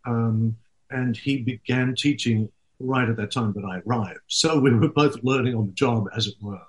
[0.05, 0.57] Um,
[0.91, 4.19] and he began teaching right at that time that I arrived.
[4.27, 6.61] So we were both learning on the job, as it were.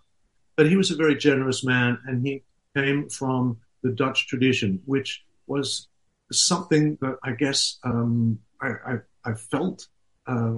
[0.56, 2.42] But he was a very generous man, and he
[2.74, 5.88] came from the Dutch tradition, which was
[6.32, 9.86] something that I guess um, I, I, I, felt
[10.26, 10.56] uh,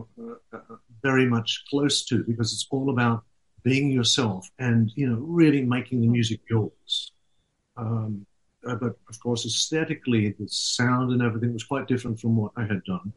[0.53, 0.59] uh,
[1.03, 3.25] very much close to because it's all about
[3.63, 7.13] being yourself and you know really making the music yours.
[7.77, 8.27] Um,
[8.67, 12.63] uh, but of course, aesthetically, the sound and everything was quite different from what I
[12.63, 13.13] had done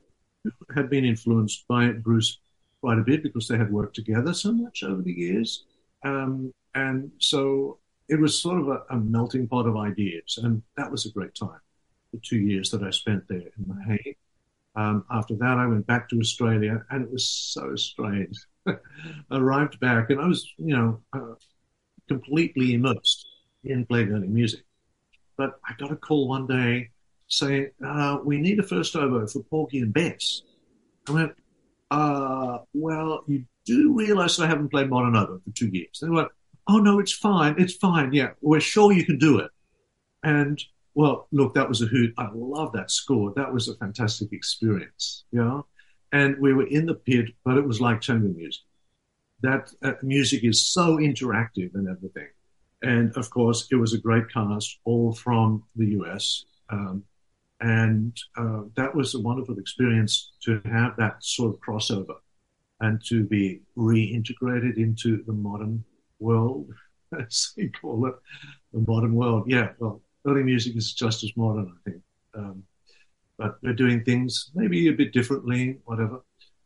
[0.74, 2.40] had been influenced by Bruce
[2.82, 5.66] quite a bit because they had worked together so much over the years.
[6.04, 7.78] Um, and so
[8.10, 10.40] it was sort of a, a, melting pot of ideas.
[10.42, 11.60] And that was a great time,
[12.12, 14.18] the two years that I spent there in The Hague.
[14.76, 18.36] Um, after that, I went back to Australia and it was so strange.
[19.32, 21.36] Arrived back and I was, you know, uh,
[22.08, 23.28] completely immersed
[23.64, 24.64] in Learning music.
[25.38, 26.90] but I got a call one day
[27.28, 30.42] saying, uh, we need a first oboe for Porgy and Bess.
[31.08, 31.32] I went,
[31.90, 36.00] uh, well, you do realize that I haven't played modern oboe for two years.
[36.02, 36.30] They went,
[36.68, 37.56] oh, no, it's fine.
[37.58, 38.14] It's fine.
[38.14, 39.52] Yeah, we're sure you can do it.
[40.24, 40.62] And
[40.94, 42.14] well, look, that was a hoot.
[42.18, 43.34] I love that score.
[43.36, 45.26] That was a fantastic experience.
[45.32, 45.62] Yeah.
[46.12, 48.64] And we were in the pit, but it was like chamber music.
[49.42, 52.28] That uh, music is so interactive and everything.
[52.84, 56.46] And of course, it was a great cast, all from the US.
[56.70, 57.04] Um,
[57.60, 62.16] and uh, that was a wonderful experience to have that sort of crossover
[62.80, 65.84] and to be reintegrated into the modern
[66.20, 66.72] world,
[67.20, 68.16] as we call it,
[68.74, 69.44] the modern world.
[69.48, 72.04] Yeah, well, early music is just as modern, I think.
[72.34, 72.64] Um,
[73.42, 76.22] but we're doing things maybe a bit differently, whatever.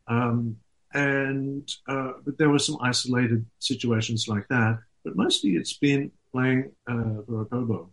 [0.08, 0.58] Um,
[0.94, 4.80] and uh, but there were some isolated situations like that.
[5.06, 7.90] But mostly it's been playing uh, the oboe.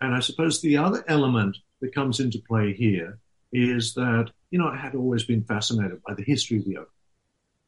[0.00, 3.18] And I suppose the other element that comes into play here
[3.52, 6.88] is that, you know, I had always been fascinated by the history of the oboe.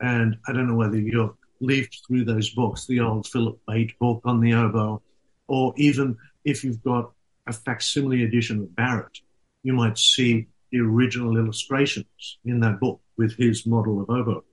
[0.00, 4.22] And I don't know whether you've leafed through those books, the old Philip Bate book
[4.24, 5.02] on the oboe,
[5.48, 7.12] or even if you've got
[7.46, 9.18] a facsimile edition of Barrett,
[9.66, 14.44] you might see the original illustrations in that book with his model of oboe.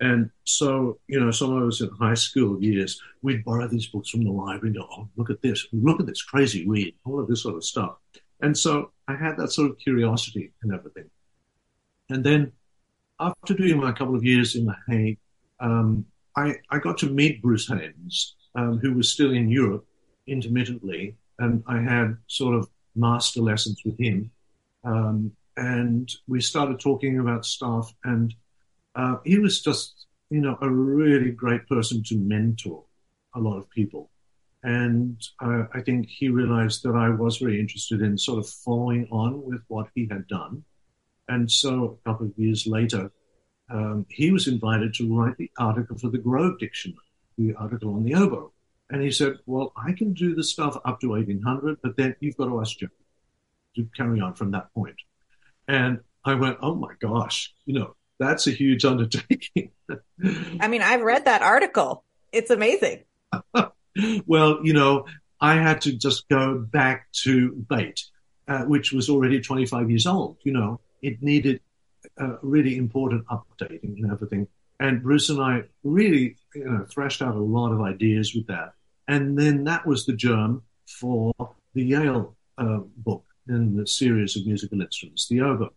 [0.00, 4.10] And so, you know, some of us in high school years, we'd borrow these books
[4.10, 7.18] from the library and go, oh, look at this, look at this crazy weed, all
[7.18, 7.96] of this sort of stuff.
[8.42, 11.08] And so I had that sort of curiosity and everything.
[12.10, 12.52] And then
[13.18, 15.18] after doing my couple of years in The Hague,
[15.58, 16.04] um,
[16.36, 19.86] I, I got to meet Bruce Haynes, um, who was still in Europe
[20.26, 24.30] intermittently and I had sort of master lessons with him.
[24.84, 28.34] Um, and we started talking about stuff, and
[28.94, 32.84] uh, he was just, you know, a really great person to mentor
[33.34, 34.10] a lot of people.
[34.62, 39.08] And uh, I think he realized that I was very interested in sort of following
[39.10, 40.64] on with what he had done.
[41.28, 43.10] And so a couple of years later,
[43.70, 46.98] um, he was invited to write the article for the Grove Dictionary,
[47.38, 48.52] the article on the oboe.
[48.90, 52.36] And he said, well, I can do the stuff up to 1800, but then you've
[52.36, 52.88] got to ask Joe
[53.76, 54.96] to carry on from that point.
[55.68, 59.70] And I went, oh my gosh, you know, that's a huge undertaking.
[60.60, 62.04] I mean, I've read that article.
[62.32, 63.04] It's amazing.
[64.26, 65.06] well, you know,
[65.40, 68.04] I had to just go back to Bate,
[68.46, 70.36] uh, which was already 25 years old.
[70.44, 71.60] You know, it needed
[72.18, 74.48] a really important updating and everything.
[74.78, 78.72] And Bruce and I really, you know, thrashed out a lot of ideas with that.
[79.08, 81.32] And then that was the germ for
[81.74, 85.72] the Yale uh, book in the series of musical instruments, the oboe.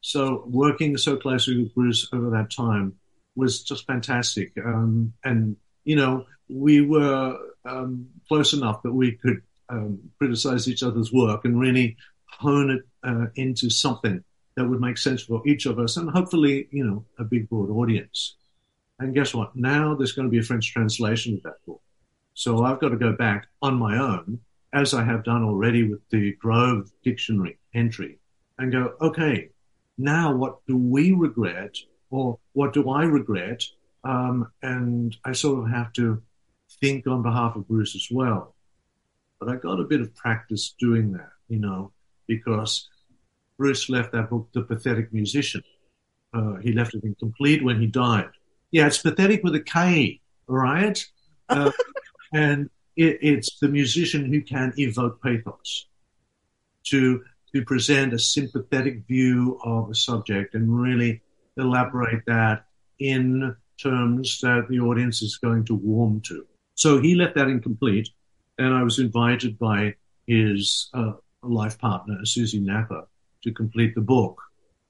[0.00, 2.94] So working so closely with Bruce over that time
[3.36, 4.52] was just fantastic.
[4.62, 10.82] Um, and, you know, we were um, close enough that we could um, criticize each
[10.82, 14.22] other's work and really hone it uh, into something
[14.56, 17.70] that would make sense for each of us and hopefully, you know, a big broad
[17.70, 18.36] audience.
[18.98, 19.56] And guess what?
[19.56, 21.80] Now there's going to be a French translation of that book.
[22.34, 24.40] So I've got to go back on my own,
[24.74, 28.18] as I have done already with the Grove Dictionary entry,
[28.58, 29.50] and go, okay,
[29.96, 31.76] now what do we regret,
[32.10, 33.62] or what do I regret?
[34.02, 36.20] Um, and I sort of have to
[36.80, 38.54] think on behalf of Bruce as well.
[39.38, 41.92] But I got a bit of practice doing that, you know,
[42.26, 42.88] because
[43.56, 45.62] Bruce left that book, The Pathetic Musician.
[46.32, 48.30] Uh, he left it incomplete when he died.
[48.72, 51.04] Yeah, it's pathetic with a K, all right?
[51.48, 51.70] Uh,
[52.34, 55.86] and it, it's the musician who can evoke pathos
[56.84, 57.22] to
[57.54, 61.22] to present a sympathetic view of a subject and really
[61.56, 62.64] elaborate that
[62.98, 66.44] in terms that the audience is going to warm to.
[66.74, 68.08] So he left that incomplete,
[68.58, 69.94] and I was invited by
[70.26, 73.06] his uh, life partner, Susie Napper,
[73.42, 74.40] to complete the book.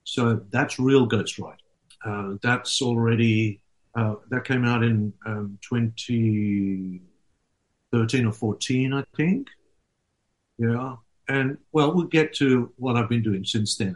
[0.04, 1.58] So that's real ghostwriting.
[2.04, 3.60] Uh, that's already
[3.94, 7.00] uh, that came out in um, 20
[7.94, 9.46] 13 or 14, I think.
[10.58, 10.96] Yeah.
[11.28, 13.94] And well, we'll get to what I've been doing since then.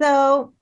[0.00, 0.52] So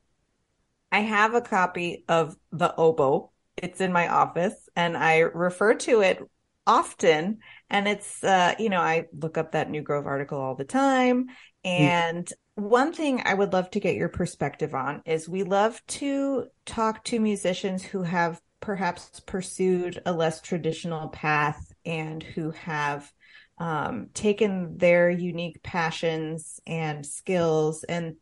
[0.91, 3.31] I have a copy of the oboe.
[3.59, 6.23] It's in my office and I refer to it
[6.67, 7.41] often.
[7.69, 11.27] And it's, uh, you know, I look up that New Grove article all the time.
[11.62, 12.62] And mm.
[12.62, 17.05] one thing I would love to get your perspective on is we love to talk
[17.05, 23.11] to musicians who have perhaps pursued a less traditional path and who have
[23.59, 28.16] um, taken their unique passions and skills and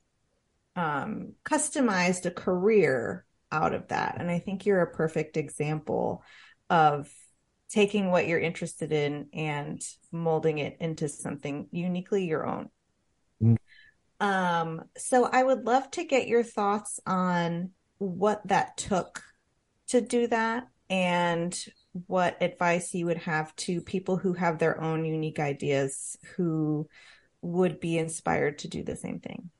[0.75, 4.17] um, customized a career out of that.
[4.19, 6.23] And I think you're a perfect example
[6.69, 7.13] of
[7.69, 9.81] taking what you're interested in and
[10.11, 12.69] molding it into something uniquely your own.
[13.43, 13.57] Mm.
[14.21, 19.23] Um, so I would love to get your thoughts on what that took
[19.89, 21.59] to do that and
[22.07, 26.89] what advice you would have to people who have their own unique ideas who
[27.43, 29.51] would be inspired to do the same thing.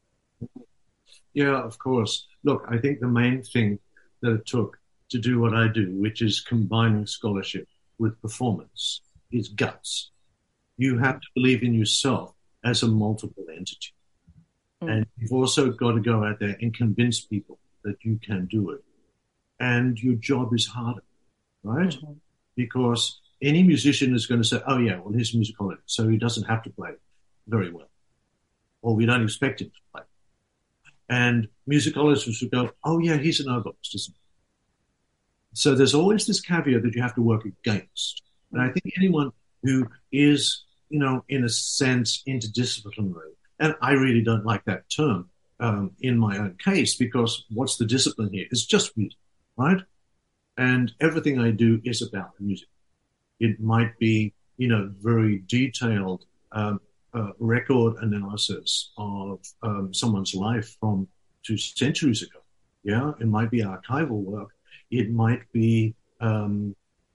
[1.35, 2.27] Yeah, of course.
[2.45, 3.79] Look, I think the main thing
[4.23, 4.79] that it took
[5.11, 7.69] to do what I do, which is combining scholarship
[7.99, 10.11] with performance, is guts.
[10.77, 12.35] You have to believe in yourself
[12.65, 13.93] as a multiple entity.
[14.83, 14.91] Mm.
[14.91, 18.71] And you've also got to go out there and convince people that you can do
[18.71, 18.83] it.
[19.61, 21.03] And your job is harder,
[21.63, 21.89] right?
[21.89, 22.13] Mm-hmm.
[22.59, 26.19] Because any musician is going to say, oh, yeah, well, he's a musicologist, so he
[26.19, 26.91] doesn't have to play
[27.47, 27.89] very well.
[28.83, 30.03] Or we don't expect him to play.
[31.09, 34.11] And musicologists would go, oh, yeah, he's an oboist?
[35.55, 38.23] So there's always this caveat that you have to work against.
[38.53, 39.31] And I think anyone
[39.63, 45.31] who is, you know, in a sense interdisciplinary, and I really don't like that term
[45.61, 48.47] um, in my own case because what's the discipline here?
[48.51, 49.19] It's just music,
[49.57, 49.81] right?
[50.59, 52.69] And everything I do is about music.
[53.39, 56.81] It might be, you know, very detailed um,
[57.15, 61.07] uh, record analysis of um, someone's life from
[61.45, 62.41] two centuries ago.
[62.83, 64.51] Yeah, it might be archival work.
[64.91, 66.75] It might be um,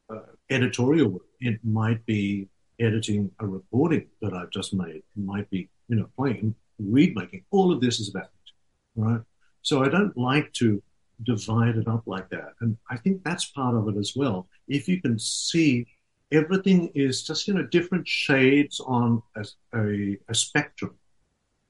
[0.10, 0.20] uh,
[0.50, 1.26] editorial work.
[1.42, 2.48] It might be
[2.80, 4.96] editing a recording that I've just made.
[4.96, 7.44] It might be, you know, playing, reed making.
[7.52, 8.52] All of this is about it,
[8.96, 9.22] right?
[9.62, 10.82] So I don't like to
[11.22, 12.54] divide it up like that.
[12.62, 14.48] And I think that's part of it as well.
[14.68, 15.88] If you can see
[16.32, 19.46] everything is just, you know, different shades on a,
[19.76, 20.96] a, a spectrum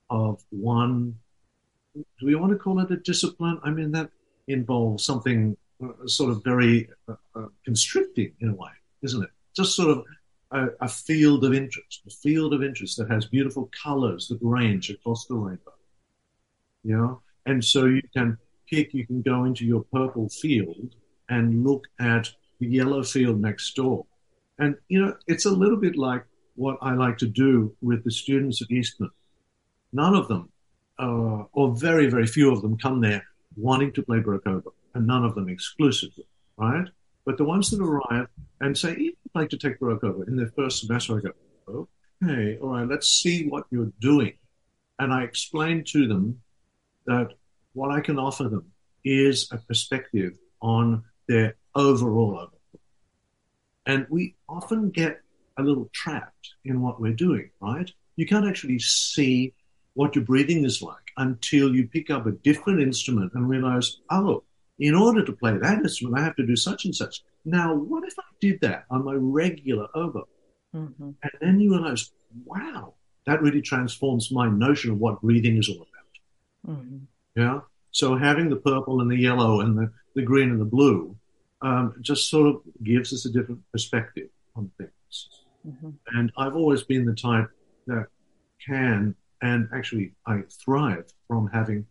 [0.10, 1.16] of one.
[1.96, 3.60] Do we want to call it a discipline?
[3.64, 4.10] I mean, that
[4.48, 8.72] involves something uh, sort of very uh, uh, constricting in a way,
[9.02, 9.30] isn't it?
[9.56, 10.04] Just sort of
[10.52, 14.90] a, a, field of interest, a field of interest that has beautiful colors that range
[14.90, 15.74] across the rainbow.
[16.84, 18.38] You know, and so you can
[18.74, 20.96] you can go into your purple field
[21.30, 24.06] and look at the yellow field next door
[24.60, 26.24] and, you know, it's a little bit like
[26.56, 29.10] what I like to do with the students at Eastman.
[29.92, 30.50] None of them,
[31.00, 33.24] uh, or very, very few of them, come there
[33.56, 36.26] wanting to play oboe, and none of them exclusively,
[36.58, 36.88] right?
[37.26, 38.28] But the ones that arrive
[38.62, 41.88] and say, I'd like to take oboe in their first semester, I go,
[42.24, 44.34] okay, all right, let's see what you're doing.
[45.00, 46.42] And I explain to them
[47.06, 47.34] that
[47.74, 48.72] what I can offer them
[49.04, 52.80] is a perspective on their overall oboe.
[53.86, 55.22] And we often get
[55.58, 57.90] a little trapped in what we're doing, right?
[58.16, 59.54] You can't actually see
[59.94, 64.44] what your breathing is like until you pick up a different instrument and realize, oh,
[64.80, 67.22] in order to play that instrument, I have to do such and such.
[67.46, 70.28] Now, what if I did that on my regular oboe?
[70.76, 71.12] Mm-hmm.
[71.22, 72.12] And then you realize,
[72.46, 72.96] wow,
[73.26, 76.76] that really transforms my notion of what breathing is all about.
[76.76, 76.98] Mm-hmm.
[77.36, 77.62] Yeah.
[77.92, 81.16] So having the purple and the yellow and the, the green and the blue
[81.62, 85.30] um, just sort of gives us a different perspective on things.
[85.68, 85.92] Mm-hmm.
[86.16, 87.50] And I've always been the type
[87.88, 88.08] that
[88.66, 91.86] can, and actually I thrive from having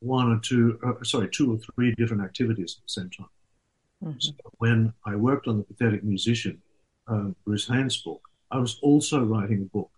[0.00, 3.26] one or two, uh, sorry, two or three different activities at the same time.
[4.04, 4.18] Mm-hmm.
[4.20, 6.60] So when I worked on the Pathetic Musician,
[7.08, 9.90] uh, Bruce Haynes' book, I was also writing a book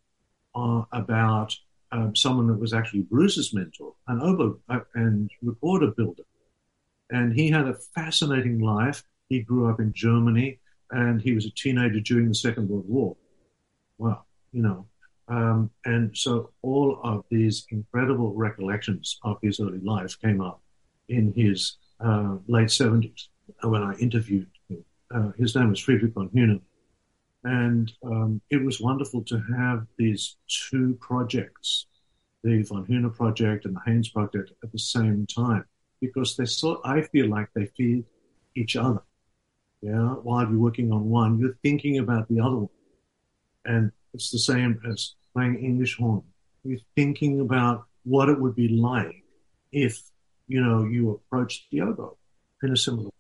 [0.55, 1.55] uh, about
[1.93, 6.23] um, someone that was actually Bruce's mentor, an oboe uh, and recorder builder.
[7.11, 9.03] And he had a fascinating life.
[9.29, 10.61] He grew up in Germany
[10.91, 13.17] and he was a teenager during the Second World War.
[13.99, 14.87] Well, you know,
[15.29, 20.61] um, and so all of these incredible recollections of his early life came up
[21.09, 23.29] in his uh, late 70s
[23.63, 24.85] when I interviewed him.
[25.15, 26.61] Uh, his name was Friedrich von Huene.
[27.45, 31.87] And um, it was wonderful to have these two projects,
[32.45, 35.65] the von Huene project and the Haynes project, at the same time,
[36.01, 38.05] because they sort, I feel like they feed
[38.55, 39.03] each other.
[39.81, 42.69] Yeah, while you're working on one, you're thinking about the other one.
[43.65, 46.23] And it's the same as playing English horn.
[46.65, 49.25] You're thinking about what it would be like
[49.73, 50.03] if,
[50.49, 52.19] you know, you approached the oboe
[52.63, 53.11] in a similar way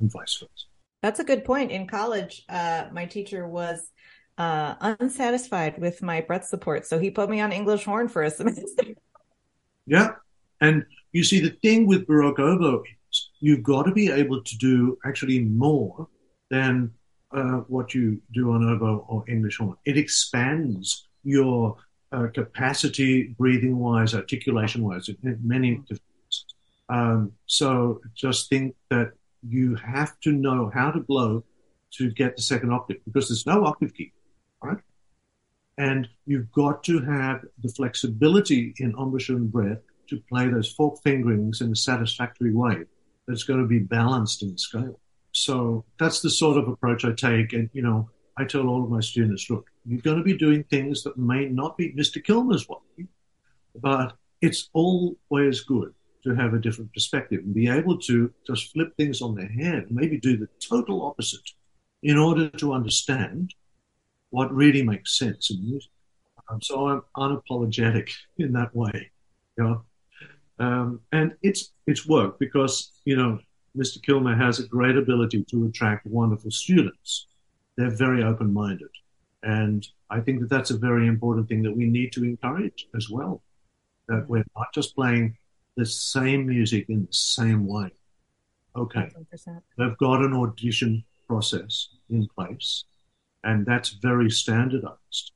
[0.00, 0.66] and vice versa.
[1.04, 1.70] That's a good point.
[1.70, 3.90] In college, uh, my teacher was
[4.38, 8.30] uh, unsatisfied with my breath support, so he put me on English horn for a
[8.40, 8.84] semester.
[9.84, 10.12] Yeah,
[10.62, 12.82] and you see, the thing with Baroque oboe
[13.40, 16.08] you've got to be able to do actually more
[16.48, 16.90] than
[17.36, 19.76] uh, what you do on oboe or English horn.
[19.84, 21.76] It expands your
[22.12, 26.44] uh, capacity, breathing wise, articulation wise, in many different ways.
[26.88, 29.12] Um, so just think that
[29.46, 31.44] you have to know how to blow
[31.92, 34.12] to get the second octave because there's no octave key,
[34.62, 34.78] right?
[35.76, 41.02] And you've got to have the flexibility in embouchure and breath to play those fork
[41.02, 42.84] fingerings in a satisfactory way
[43.26, 45.00] that's going to be balanced in scale.
[45.32, 47.52] So that's the sort of approach I take.
[47.52, 50.64] And, you know, I tell all of my students, look, you're going to be doing
[50.64, 52.22] things that may not be Mr.
[52.22, 53.06] Killmer's way,
[53.74, 55.94] but it's always good
[56.24, 59.86] to have a different perspective and be able to just flip things on their head,
[59.90, 61.50] maybe do the total opposite
[62.02, 63.54] in order to understand
[64.30, 65.90] what really makes sense in music.
[66.48, 69.10] Um, so I'm unapologetic in that way,
[69.56, 69.82] you know.
[70.58, 73.40] Um, and it's it's worked because you know
[73.76, 74.00] Mr.
[74.00, 77.26] Killmer has a great ability to attract wonderful students.
[77.76, 78.90] They're very open-minded,
[79.42, 83.10] and I think that that's a very important thing that we need to encourage as
[83.10, 83.42] well.
[84.06, 85.36] That we're not just playing
[85.76, 87.90] the same music in the same way.
[88.76, 89.62] Okay, 100%.
[89.78, 92.84] they've got an audition process in place,
[93.44, 95.32] and that's very standardized.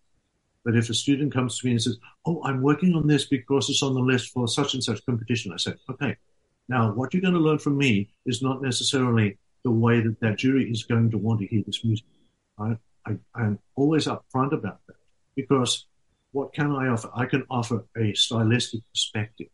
[0.65, 3.71] But if a student comes to me and says, Oh, I'm working on this because
[3.71, 6.17] it's on the list for such and such competition, I say, Okay,
[6.69, 10.39] now what you're going to learn from me is not necessarily the way that that
[10.39, 12.07] jury is going to want to hear this music.
[12.59, 12.77] I,
[13.07, 14.97] I, I'm always upfront about that
[15.37, 15.87] because
[16.33, 17.11] what can I offer?
[17.15, 19.49] I can offer a stylistic perspective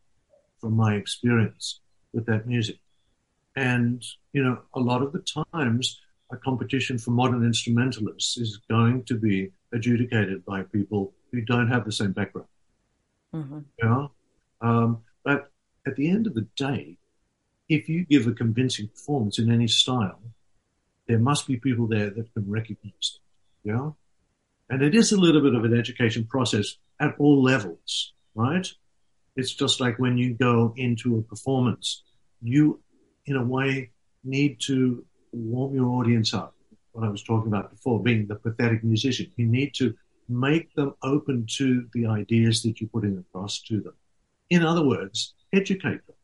[0.65, 1.81] from my experience
[2.15, 2.79] with that music.
[3.55, 4.03] And,
[4.33, 6.01] you know, a lot of the times
[6.33, 11.85] a competition for modern instrumentalists is going to be adjudicated by people who don't have
[11.85, 12.49] the same background.
[13.35, 13.59] Mm-hmm.
[13.79, 14.11] You know?
[14.63, 15.51] Um, but
[15.87, 16.97] at the end of the day,
[17.69, 20.23] if you give a convincing performance in any style,
[21.09, 23.69] there must be people there that can recognize it.
[23.69, 23.91] Yeah.
[24.71, 28.67] And it is a little bit of an education process at all levels, right?
[29.37, 32.03] It's just like when you go into a performance,
[32.43, 32.81] you,
[33.27, 33.91] in a way,
[34.23, 36.55] need to warm your audience up.
[36.93, 39.95] What I was talking about before, being the pathetic musician, you need to
[40.29, 43.95] make them open to the ideas that you're putting across to them.
[44.51, 46.17] In other words, educate them.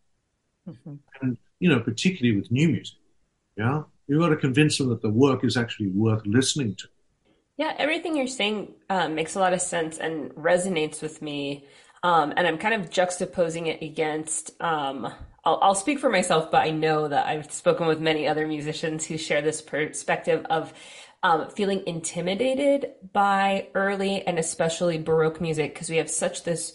[0.68, 0.94] Mm-hmm.
[1.22, 2.98] And, you know, particularly with new music,
[3.56, 6.88] yeah, you've got to convince them that the work is actually worth listening to.
[7.56, 11.66] Yeah, everything you're saying uh, makes a lot of sense and resonates with me.
[12.02, 15.12] Um, and I'm kind of juxtaposing it against um,
[15.44, 19.06] I'll, I'll speak for myself, but I know that I've spoken with many other musicians
[19.06, 20.72] who share this perspective of
[21.22, 26.74] um, feeling intimidated by early and especially Baroque music because we have such this,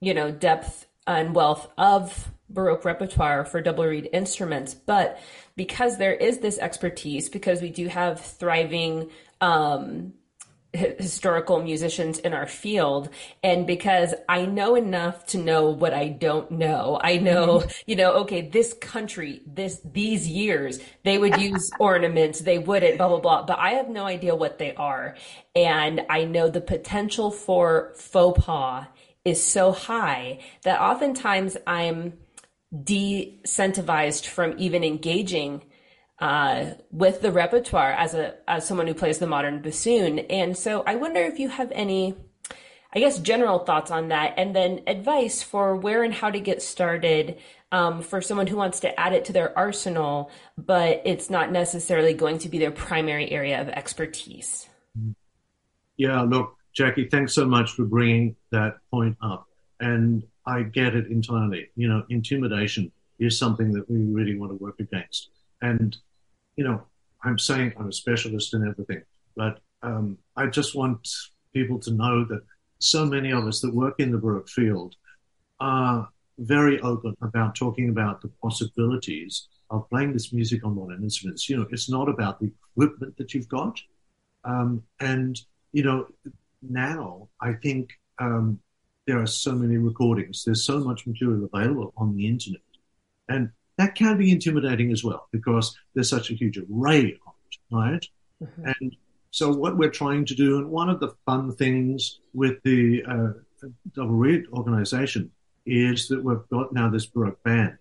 [0.00, 4.74] you know, depth and wealth of Baroque repertoire for double reed instruments.
[4.74, 5.18] But
[5.56, 9.10] because there is this expertise, because we do have thriving
[9.40, 10.14] um,
[10.74, 13.10] historical musicians in our field
[13.42, 16.98] and because I know enough to know what I don't know.
[17.02, 17.70] I know, mm-hmm.
[17.86, 23.08] you know, okay, this country, this these years, they would use ornaments, they wouldn't, blah
[23.08, 25.16] blah blah, but I have no idea what they are.
[25.54, 28.86] And I know the potential for faux pas
[29.24, 32.14] is so high that oftentimes I'm
[32.74, 35.62] decentivized from even engaging
[36.22, 40.20] uh, with the repertoire as a as someone who plays the modern bassoon.
[40.20, 42.14] And so I wonder if you have any,
[42.94, 46.62] I guess, general thoughts on that, and then advice for where and how to get
[46.62, 47.38] started
[47.72, 52.14] um, for someone who wants to add it to their arsenal, but it's not necessarily
[52.14, 54.68] going to be their primary area of expertise.
[55.96, 59.48] Yeah, look, Jackie, thanks so much for bringing that point up,
[59.80, 61.70] and I get it entirely.
[61.74, 65.30] You know, intimidation is something that we really want to work against.
[65.60, 65.96] And
[66.56, 66.82] you know,
[67.24, 69.02] I'm saying I'm a specialist in everything,
[69.36, 71.08] but um, I just want
[71.52, 72.42] people to know that
[72.78, 74.96] so many of us that work in the Baroque field
[75.60, 81.48] are very open about talking about the possibilities of playing this music on modern instruments.
[81.48, 83.80] You know, it's not about the equipment that you've got.
[84.44, 85.40] Um, and,
[85.72, 86.06] you know,
[86.60, 88.58] now I think um,
[89.06, 92.60] there are so many recordings, there's so much material available on the internet.
[93.28, 97.56] And that can be intimidating as well because there's such a huge array of it,
[97.70, 98.06] right?
[98.42, 98.66] Mm-hmm.
[98.66, 98.96] And
[99.30, 103.68] so what we're trying to do, and one of the fun things with the uh,
[103.94, 105.30] Double Reed organization
[105.64, 107.78] is that we've got now this Baroque band.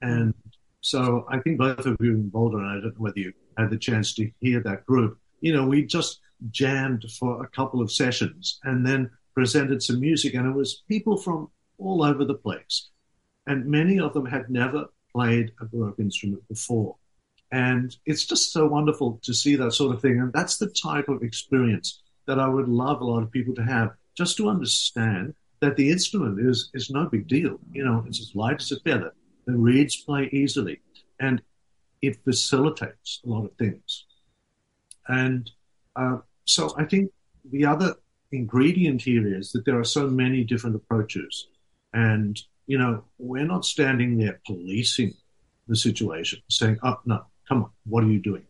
[0.00, 0.32] And
[0.80, 3.70] so I think both of you in Boulder, and I don't know whether you had
[3.70, 7.92] the chance to hear that group, you know, we just jammed for a couple of
[7.92, 12.88] sessions and then presented some music and it was people from all over the place.
[13.46, 16.96] And many of them had never played a Baroque instrument before.
[17.52, 20.20] And it's just so wonderful to see that sort of thing.
[20.20, 23.62] And that's the type of experience that I would love a lot of people to
[23.62, 27.58] have, just to understand that the instrument is, is no big deal.
[27.72, 29.12] You know, it's as light as a feather.
[29.46, 30.80] The reeds play easily
[31.18, 31.42] and
[32.02, 34.06] it facilitates a lot of things.
[35.08, 35.50] And
[35.96, 37.10] uh, so I think
[37.50, 37.96] the other
[38.32, 41.48] ingredient here is that there are so many different approaches.
[41.92, 42.40] And,
[42.70, 45.12] you know, we're not standing there policing
[45.66, 48.44] the situation, saying, oh, no, come on, what are you doing?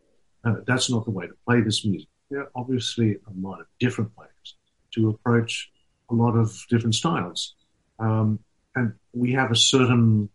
[0.44, 2.10] Uh, that's not the way to play this music.
[2.30, 4.56] There are obviously a lot of different ways
[4.94, 5.70] to approach
[6.10, 7.54] a lot of different styles.
[7.98, 8.40] Um,
[8.74, 10.28] and we have a certain,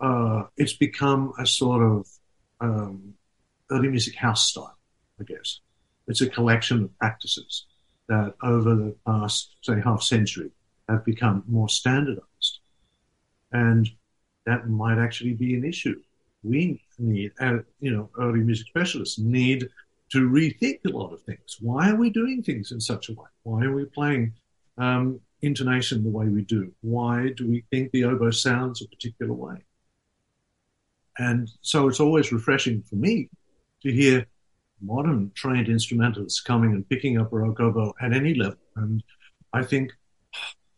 [0.00, 2.06] uh, it's become a sort of
[2.60, 3.14] um,
[3.68, 4.78] early music house style,
[5.20, 5.58] I guess.
[6.06, 7.66] It's a collection of practices
[8.08, 10.52] that over the past, say, half century
[10.88, 12.28] have become more standardized.
[13.54, 13.88] And
[14.44, 15.98] that might actually be an issue.
[16.42, 19.68] We need, uh, you know, early music specialists need
[20.10, 21.56] to rethink a lot of things.
[21.60, 23.28] Why are we doing things in such a way?
[23.44, 24.34] Why are we playing
[24.76, 26.72] um, intonation the way we do?
[26.82, 29.64] Why do we think the oboe sounds a particular way?
[31.16, 33.30] And so it's always refreshing for me
[33.82, 34.26] to hear
[34.82, 38.58] modern trained instrumentalists coming and picking up Baroque oboe at any level.
[38.76, 39.02] And
[39.52, 39.92] I think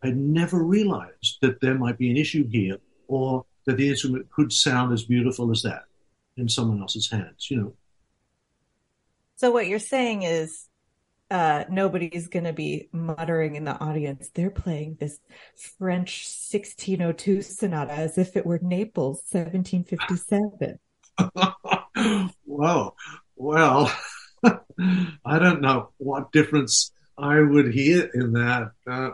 [0.06, 2.78] I never realized that there might be an issue here
[3.08, 5.84] or that the instrument could sound as beautiful as that
[6.36, 7.74] in someone else's hands, you know.
[9.36, 10.68] So what you're saying is
[11.30, 14.30] uh, nobody's going to be muttering in the audience.
[14.32, 15.18] They're playing this
[15.78, 20.78] French 1602 sonata as if it were Naples 1757.
[22.44, 22.94] Whoa.
[23.34, 23.92] Well,
[24.44, 28.70] I don't know what difference I would hear in that.
[28.86, 29.10] Uh,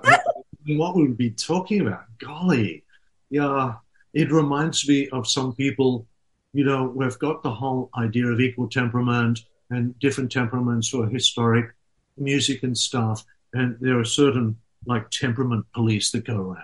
[0.66, 2.04] what we would be talking about.
[2.18, 2.84] Golly.
[3.30, 3.74] Yeah.
[4.12, 6.06] It reminds me of some people,
[6.52, 9.40] you know, we've got the whole idea of equal temperament
[9.70, 11.72] and different temperaments for historic
[12.16, 13.24] music and stuff.
[13.54, 14.56] And there are certain
[14.86, 16.58] like temperament police that go around.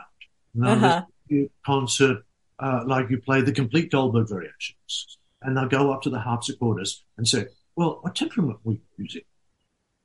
[0.54, 1.44] Now, uh-huh.
[1.64, 2.24] concert,
[2.58, 7.02] uh, like you play the complete Goldberg variations, and they'll go up to the harpsichordist
[7.16, 7.46] and say,
[7.76, 9.22] "Well, what temperament were you using?"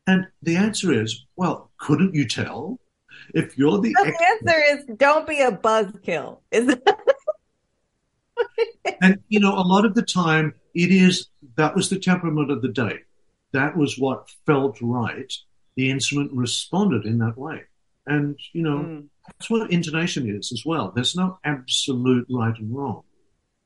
[0.05, 2.79] And the answer is, "Well, couldn't you tell?"
[3.33, 6.75] If you're the, the answer is, "Don't be a buzzkill." Is
[9.01, 12.61] and you know, a lot of the time, it is that was the temperament of
[12.61, 12.99] the day.
[13.51, 15.31] That was what felt right.
[15.75, 17.63] The instrument responded in that way.
[18.05, 19.07] And, you know, mm.
[19.27, 20.91] that's what intonation is as well.
[20.93, 23.03] There's no absolute right and wrong.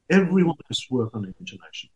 [0.10, 1.90] Everyone has to work on intonation.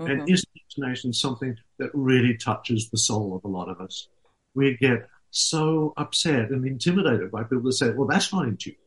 [0.00, 0.10] Mm-hmm.
[0.10, 0.44] And is
[0.76, 4.08] intonation something that really touches the soul of a lot of us?
[4.54, 8.80] We get so upset and intimidated by people that say, well, that's not intuitive.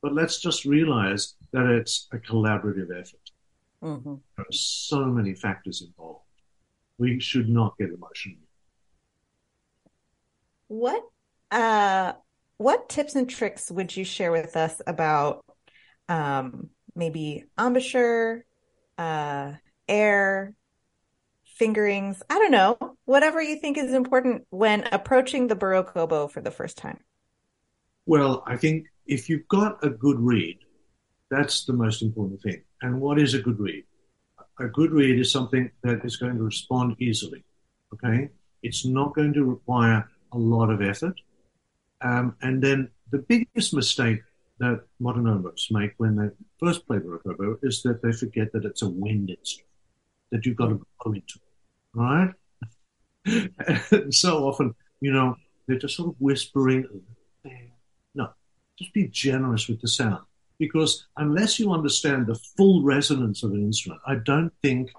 [0.00, 3.30] But let's just realize that it's a collaborative effort.
[3.82, 4.14] Mm-hmm.
[4.36, 6.20] There are so many factors involved.
[6.98, 8.38] We should not get emotional.
[10.68, 11.02] What
[11.50, 12.12] uh,
[12.58, 15.44] what tips and tricks would you share with us about
[16.08, 18.44] um, maybe embouchure,
[18.96, 19.52] uh,
[19.88, 20.54] air,
[21.54, 22.22] fingerings?
[22.28, 22.96] I don't know.
[23.04, 27.00] Whatever you think is important when approaching the Baroque oboe for the first time.
[28.06, 30.58] Well, I think if you've got a good reed,
[31.30, 32.62] that's the most important thing.
[32.82, 33.84] And what is a good reed?
[34.60, 37.44] A good reed is something that is going to respond easily.
[37.92, 38.28] Okay.
[38.62, 41.20] It's not going to require a lot of effort.
[42.00, 44.20] Um, and then the biggest mistake
[44.58, 46.28] that modern oboes make when they
[46.58, 49.68] first play Baroque oboe is that they forget that it's a wind instrument,
[50.30, 51.42] that you've got to blow into it,
[51.94, 52.32] right?
[54.12, 56.86] so often, you know, they're just sort of whispering,
[58.14, 58.28] no,
[58.78, 60.24] just be generous with the sound
[60.58, 64.90] because unless you understand the full resonance of an instrument, I don't think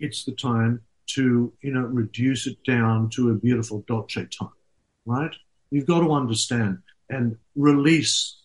[0.00, 0.80] it's the time
[1.14, 4.50] to, you know, reduce it down to a beautiful dolce tone,
[5.04, 5.34] right?
[5.70, 6.78] You've got to understand
[7.10, 8.36] and release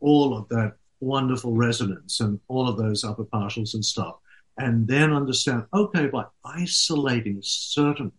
[0.00, 4.16] all of that wonderful resonance and all of those upper partials and stuff.
[4.58, 8.12] And then understand, okay, by isolating certain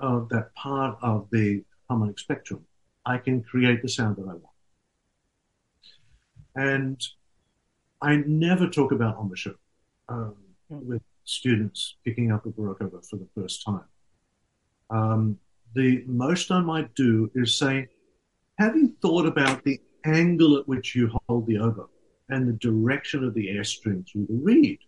[0.00, 2.64] of that part of the harmonic spectrum,
[3.04, 4.42] I can create the sound that I want.
[6.56, 7.00] And
[8.02, 9.54] I never talk about embouchure
[10.08, 10.34] um,
[10.68, 13.84] with students picking up a Baroque for the first time.
[14.90, 15.38] Um,
[15.74, 17.88] the most I might do is say,
[18.58, 21.90] have you thought about the angle at which you hold the oboe
[22.28, 24.78] and the direction of the airstream through the reed?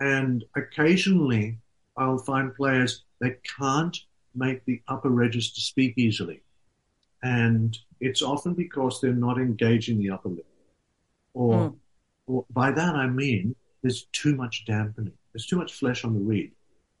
[0.00, 1.58] And occasionally
[1.96, 3.96] I'll find players that can't
[4.34, 6.42] make the upper register speak easily.
[7.22, 10.46] And it's often because they're not engaging the upper lip.
[11.34, 11.76] Or, mm.
[12.26, 15.12] or by that I mean there's too much dampening.
[15.32, 16.52] There's too much flesh on the reed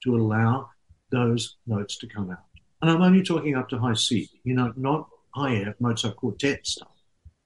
[0.04, 0.70] to allow
[1.10, 2.44] those notes to come out.
[2.82, 6.66] And I'm only talking up to high C, you know, not high F, Mozart quartet
[6.66, 6.92] stuff.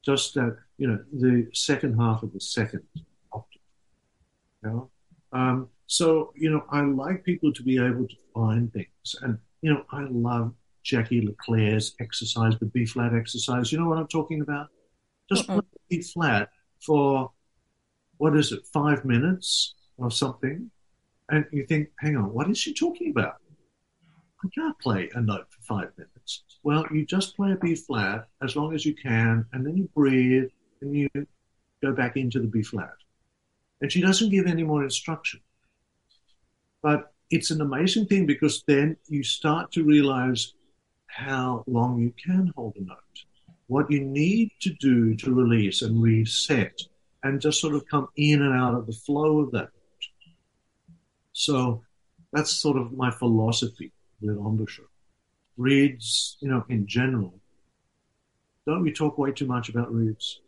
[0.04, 2.82] Just that, you know, the second half of the second
[3.32, 3.62] octave.
[4.62, 4.90] You know?
[5.34, 9.16] Um, so, you know, I like people to be able to find things.
[9.20, 13.72] And, you know, I love Jackie LeClair's exercise, the B flat exercise.
[13.72, 14.68] You know what I'm talking about?
[15.28, 15.60] Just play
[15.90, 17.32] B flat for,
[18.18, 20.70] what is it, five minutes or something.
[21.30, 23.36] And you think, hang on, what is she talking about?
[24.44, 26.44] I can't play a note for five minutes.
[26.62, 29.88] Well, you just play a B flat as long as you can, and then you
[29.94, 30.50] breathe
[30.82, 31.08] and you
[31.82, 32.92] go back into the B flat.
[33.84, 35.40] And she doesn't give any more instruction.
[36.80, 40.54] But it's an amazing thing because then you start to realize
[41.06, 42.96] how long you can hold a note,
[43.66, 46.80] what you need to do to release and reset,
[47.24, 49.68] and just sort of come in and out of the flow of that.
[51.34, 51.82] So
[52.32, 54.86] that's sort of my philosophy with embouchure.
[55.58, 57.38] Reeds, you know, in general,
[58.66, 60.40] don't we talk way too much about reeds?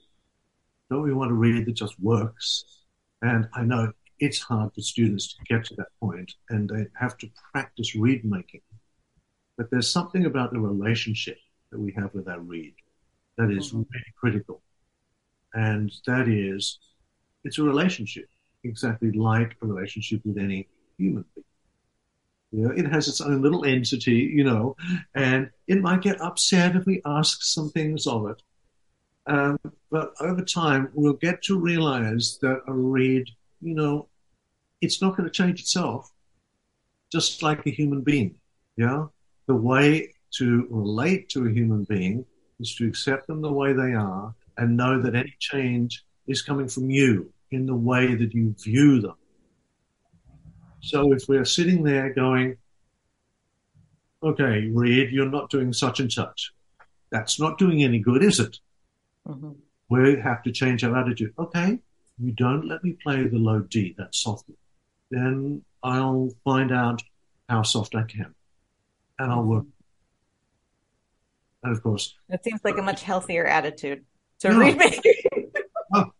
[0.88, 2.64] Don't we want a reed that just works?
[3.26, 7.18] And I know it's hard for students to get to that point and they have
[7.18, 8.60] to practice reed making.
[9.58, 11.38] But there's something about the relationship
[11.72, 12.74] that we have with our reed
[13.36, 13.78] that is mm-hmm.
[13.78, 14.62] really critical.
[15.54, 16.78] And that is,
[17.42, 18.28] it's a relationship,
[18.62, 21.44] exactly like a relationship with any human being.
[22.52, 24.76] You know, it has its own little entity, you know,
[25.16, 28.40] and it might get upset if we ask some things of it.
[29.26, 29.58] Um,
[29.90, 33.28] but over time, we'll get to realize that a reed
[33.60, 34.08] you know,
[34.80, 36.12] it's not going to change itself,
[37.10, 38.36] just like a human being.
[38.76, 39.06] Yeah.
[39.46, 42.24] The way to relate to a human being
[42.60, 46.68] is to accept them the way they are and know that any change is coming
[46.68, 49.14] from you in the way that you view them.
[50.80, 52.56] So if we're sitting there going,
[54.22, 56.52] okay, Reed, you're not doing such and such,
[57.10, 58.58] that's not doing any good, is it?
[59.26, 59.52] Mm-hmm.
[59.88, 61.34] We have to change our attitude.
[61.38, 61.78] Okay,
[62.18, 64.44] you don't let me play the low D, that soft,
[65.10, 67.02] then I'll find out
[67.48, 68.34] how soft I can
[69.18, 69.64] and I'll work.
[71.62, 74.04] And of course, that seems like a much healthier attitude
[74.40, 74.58] to no.
[74.58, 75.00] read me.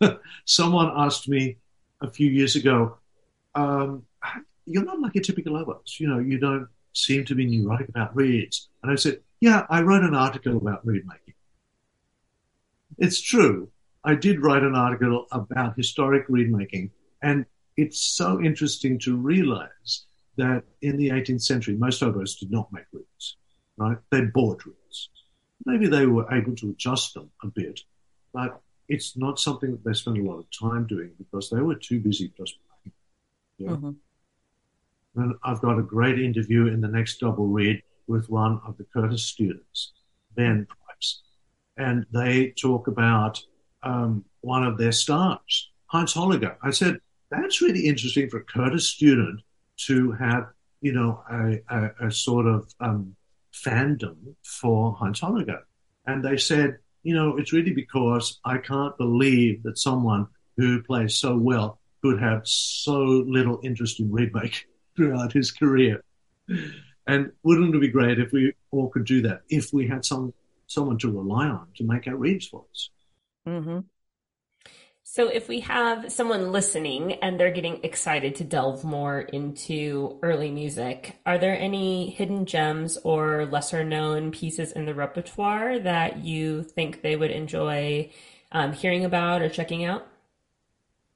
[0.00, 0.18] oh.
[0.44, 1.58] Someone asked me
[2.00, 2.98] a few years ago,
[3.54, 4.04] um,
[4.66, 5.98] you're not like a typical others.
[6.00, 8.68] You know, you don't seem to be neurotic about reeds.
[8.82, 11.33] And I said, yeah, I wrote an article about reed making.
[12.98, 13.70] It's true.
[14.04, 16.90] I did write an article about historic reed making,
[17.22, 22.72] and it's so interesting to realize that in the 18th century, most oboists did not
[22.72, 23.36] make reeds,
[23.76, 23.96] right?
[24.10, 25.10] They bought reeds.
[25.64, 27.80] Maybe they were able to adjust them a bit,
[28.32, 31.76] but it's not something that they spent a lot of time doing because they were
[31.76, 32.94] too busy just playing.
[33.58, 33.70] Yeah?
[33.76, 35.22] Mm-hmm.
[35.22, 38.84] And I've got a great interview in the next Double Reed with one of the
[38.84, 39.92] Curtis students,
[40.36, 40.66] Ben
[41.76, 43.42] and they talk about
[43.82, 46.56] um, one of their stars, Heinz Holliger.
[46.62, 46.98] I said,
[47.30, 49.40] that's really interesting for a Curtis student
[49.86, 50.46] to have,
[50.80, 53.16] you know, a, a, a sort of um,
[53.52, 55.60] fandom for Heinz Holliger.
[56.06, 61.16] And they said, you know, it's really because I can't believe that someone who plays
[61.16, 62.96] so well could have so
[63.26, 66.02] little interest in reed making throughout his career.
[67.06, 69.42] And wouldn't it be great if we all could do that?
[69.48, 70.32] If we had some
[70.74, 72.90] someone to rely on to make our reeds for us.
[73.46, 73.80] Mm-hmm.
[75.06, 80.50] So, if we have someone listening and they're getting excited to delve more into early
[80.50, 86.62] music, are there any hidden gems or lesser known pieces in the repertoire that you
[86.62, 88.10] think they would enjoy
[88.50, 90.06] um, hearing about or checking out?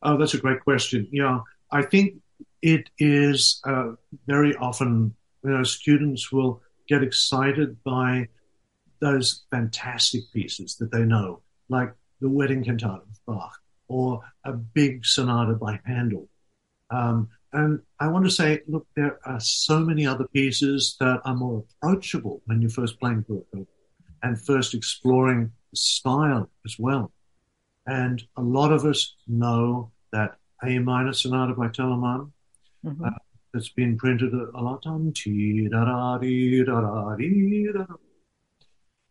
[0.02, 1.08] Oh, that's a great question.
[1.10, 1.40] Yeah,
[1.72, 2.16] I think
[2.60, 3.92] it is uh,
[4.26, 8.28] very often, you know, students will get excited by
[9.00, 15.04] those fantastic pieces that they know, like the Wedding Cantata of Bach or a big
[15.04, 16.28] sonata by Handel.
[16.90, 21.34] Um, and I want to say, look, there are so many other pieces that are
[21.34, 23.68] more approachable when you're first playing Baroque
[24.22, 27.12] and first exploring the style as well.
[27.86, 32.30] And a lot of us know that A minor sonata by Telemann
[32.84, 33.04] mm-hmm.
[33.04, 33.10] uh,
[33.54, 35.12] that's been printed a, lot on.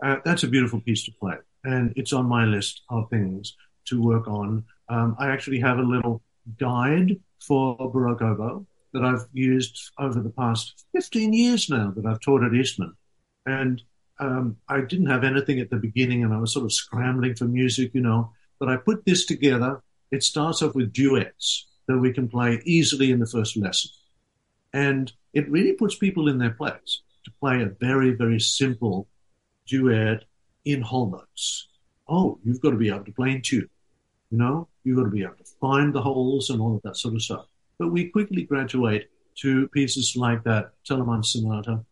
[0.04, 4.02] Uh, that's a beautiful piece to play and it's on my list of things to
[4.02, 4.64] work on.
[4.90, 6.22] Um, I actually have a little
[6.60, 12.22] guide for Baroque oboe that I've used over the past 15 years now that I've
[12.22, 12.94] taught at Eastman.
[13.46, 13.82] And
[14.20, 17.46] um, I didn't have anything at the beginning and I was sort of scrambling for
[17.46, 19.82] music, you know, but I put this together.
[20.12, 23.92] It starts off with duets that we can play easily in the first lesson.
[24.74, 29.08] And it really puts people in their place to play a very, very simple
[29.68, 30.24] duet
[30.66, 31.68] in whole notes.
[32.08, 33.70] Oh, you've got to be able to play in tune.
[34.32, 36.96] You know, You've got to be able to find the holes and all of that
[36.96, 37.46] sort of stuff.
[37.78, 39.10] But we quickly graduate
[39.42, 41.84] to pieces like that Telemann Sonata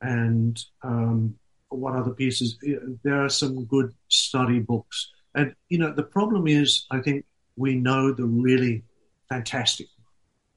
[0.00, 1.34] and um,
[1.70, 2.56] what other pieces.
[3.02, 5.10] There are some good study books.
[5.34, 7.24] And, you know, the problem is, I think
[7.56, 8.84] we know the really
[9.28, 9.88] fantastic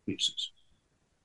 [0.06, 0.52] pieces,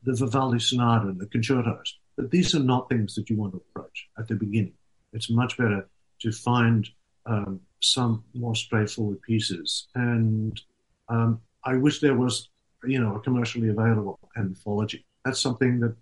[0.02, 1.98] the Vivaldi Sonata and the concertos.
[2.16, 4.72] But these are not things that you want to approach at the beginning.
[5.14, 5.88] It's much better
[6.20, 6.86] to find
[7.26, 9.88] um, some more straightforward pieces.
[9.94, 10.60] And
[11.08, 12.50] um, I wish there was,
[12.84, 15.06] you know, a commercially available anthology.
[15.24, 15.96] That's something that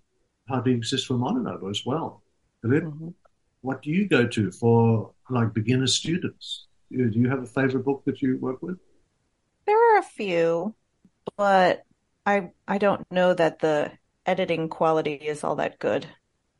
[0.47, 2.21] hardly exists for modern oboe as well.
[2.65, 3.09] Mm-hmm.
[3.61, 6.67] What do you go to for like beginner students?
[6.91, 8.77] Do you have a favorite book that you work with?
[9.65, 10.75] There are a few,
[11.37, 11.85] but
[12.25, 13.91] I I don't know that the
[14.25, 16.07] editing quality is all that good.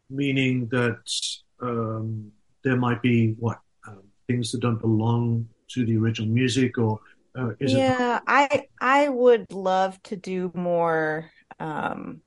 [0.09, 1.03] Meaning that
[1.61, 2.31] um,
[2.63, 6.99] there might be what um, things that don't belong to the original music, or
[7.37, 8.23] uh, yeah, it...
[8.27, 12.21] I I would love to do more um,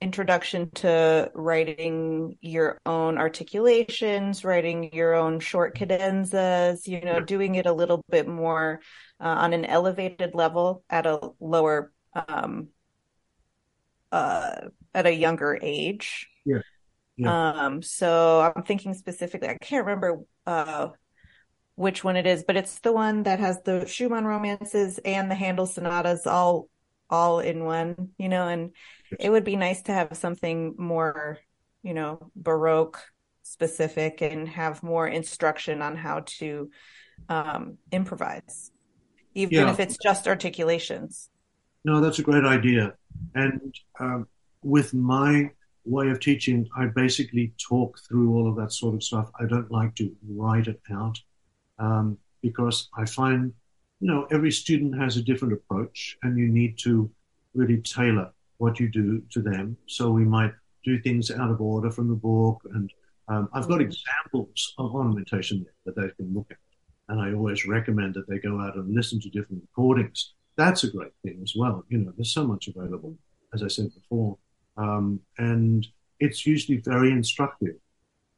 [0.00, 6.86] introduction to writing your own articulations, writing your own short cadenzas.
[6.86, 7.24] You know, yeah.
[7.24, 8.80] doing it a little bit more
[9.20, 12.68] uh, on an elevated level at a lower um,
[14.12, 16.28] uh, at a younger age.
[16.44, 16.60] Yeah.
[17.18, 17.50] Yeah.
[17.50, 20.88] Um, so I'm thinking specifically, I can't remember uh,
[21.74, 25.34] which one it is, but it's the one that has the Schumann romances and the
[25.34, 26.68] Handel sonatas all
[27.10, 28.70] all in one, you know, and
[29.18, 31.38] it would be nice to have something more,
[31.82, 33.00] you know, baroque
[33.42, 36.70] specific and have more instruction on how to
[37.28, 38.70] um, improvise,
[39.34, 39.72] even yeah.
[39.72, 41.30] if it's just articulations.
[41.84, 42.94] No, that's a great idea.
[43.34, 44.28] And um,
[44.62, 45.50] with my
[45.84, 49.30] way of teaching, I basically talk through all of that sort of stuff.
[49.40, 51.18] I don't like to write it out
[51.78, 53.52] um, because I find,
[54.00, 57.10] you know, every student has a different approach and you need to
[57.54, 59.76] really tailor what you do to them.
[59.86, 60.52] So we might
[60.84, 62.62] do things out of order from the book.
[62.74, 62.92] And
[63.28, 66.58] um, I've got examples of ornamentation that they can look at.
[67.08, 70.90] And I always recommend that they go out and listen to different recordings that's a
[70.90, 71.84] great thing as well.
[71.88, 73.16] You know, there's so much available,
[73.54, 74.36] as I said before.
[74.78, 75.86] Um, and
[76.20, 77.76] it's usually very instructive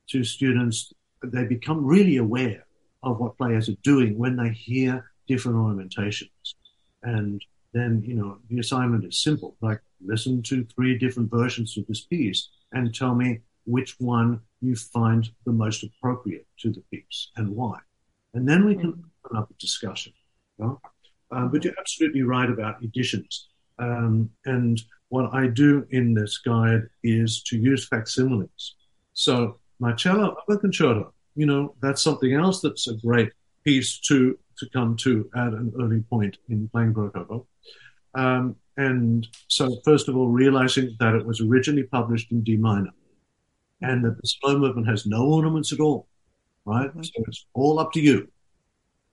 [0.08, 0.92] to students.
[1.22, 2.66] They become really aware
[3.02, 6.56] of what players are doing when they hear different ornamentations.
[7.02, 11.86] And then, you know, the assignment is simple, like listen to three different versions of
[11.86, 17.28] this piece and tell me which one you find the most appropriate to the piece
[17.36, 17.78] and why.
[18.34, 19.26] And then we can mm-hmm.
[19.26, 20.12] open up a discussion.
[20.58, 20.80] You know?
[21.30, 23.48] Uh, but you're absolutely right about editions.
[23.78, 28.76] Um, and what I do in this guide is to use facsimiles.
[29.12, 33.30] So my cello Marcello Concerto, you know, that's something else that's a great
[33.64, 37.46] piece to to come to at an early point in playing Baroque
[38.14, 42.92] Um, and so, first of all, realizing that it was originally published in D minor
[43.82, 46.06] and that the slow movement has no ornaments at all,
[46.64, 46.88] right?
[46.88, 47.02] Mm-hmm.
[47.02, 48.28] So it's all up to you.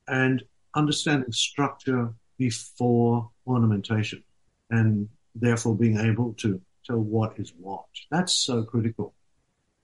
[0.08, 0.44] And
[0.76, 4.24] understanding structure before ornamentation
[4.70, 5.10] and
[5.40, 7.86] therefore being able to tell what is what.
[8.12, 9.14] That's so critical.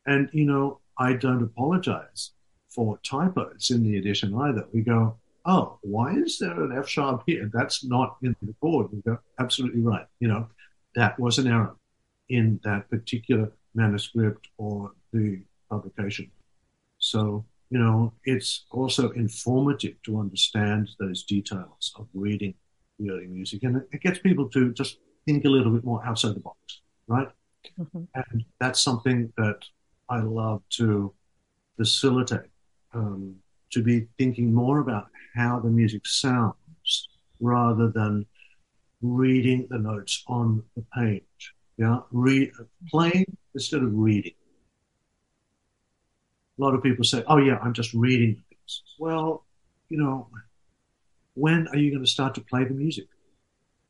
[0.06, 2.32] And, you know, I don't apologize
[2.70, 4.68] for typos in the edition either.
[4.74, 7.50] We go, oh, why is there an F sharp here?
[7.54, 8.88] That's not in the chord.
[8.92, 10.06] We go, absolutely right.
[10.20, 10.48] You know,
[10.96, 11.76] that was an error
[12.30, 16.32] in that particular manuscript or the publication.
[17.00, 22.54] So you know, it's also informative to understand those details of reading
[23.00, 23.64] the early music.
[23.64, 27.28] And it, gets people to just think a little bit more outside the box, right?
[27.80, 28.04] Mm-hmm.
[28.16, 29.60] And that's something that
[30.10, 31.14] I love to
[31.78, 32.50] facilitate,
[32.94, 33.36] um,
[33.72, 37.08] to be thinking more about how the music sounds
[37.40, 38.26] rather than
[39.02, 41.54] reading the notes on the page.
[41.78, 42.52] Yeah, read,
[42.90, 44.34] playing instead of reading
[46.58, 48.84] a lot of people say, oh, yeah, I'm just reading things.
[49.00, 49.44] Well,
[49.90, 50.28] you know,
[51.34, 53.08] when are you going to start to play the music?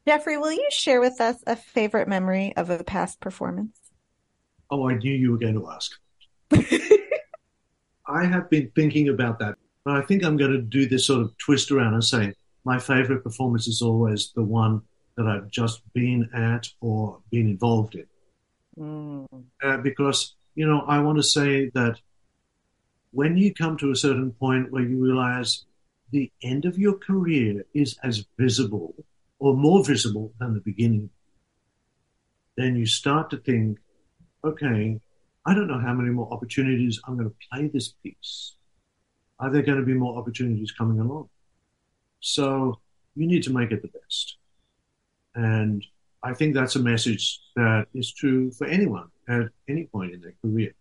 [0.06, 3.78] Geoffrey, will you share with us a favorite memory of a past performance?
[4.70, 5.92] Oh, I knew you were going to ask.
[8.06, 9.56] I have been thinking about that.
[9.86, 12.34] But I think I'm going to do this sort of twist around and say
[12.66, 14.82] my favorite performance is always the one
[15.16, 18.06] that I've just been at or been involved in.
[18.78, 19.44] Mm.
[19.64, 22.00] Uh, because, you know, I want to say that
[23.12, 25.66] when you come to a certain point where you realize
[26.12, 28.96] the end of your career is as visible
[29.44, 31.10] or more visible than the beginning,
[32.56, 33.78] then you start to think,
[34.42, 35.02] okay,
[35.46, 38.56] I don't know how many more opportunities I'm going to play this piece.
[39.40, 41.28] Are there going to be more opportunities coming along?
[42.22, 42.80] So
[43.16, 44.38] you need to make it the best.
[45.36, 45.86] And
[46.24, 50.36] I think that's a message that is true for anyone at any point in their
[50.42, 50.72] career.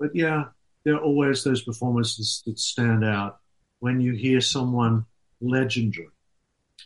[0.00, 0.44] But yeah,
[0.84, 3.40] there are always those performances that stand out
[3.80, 5.04] when you hear someone
[5.42, 6.08] legendary.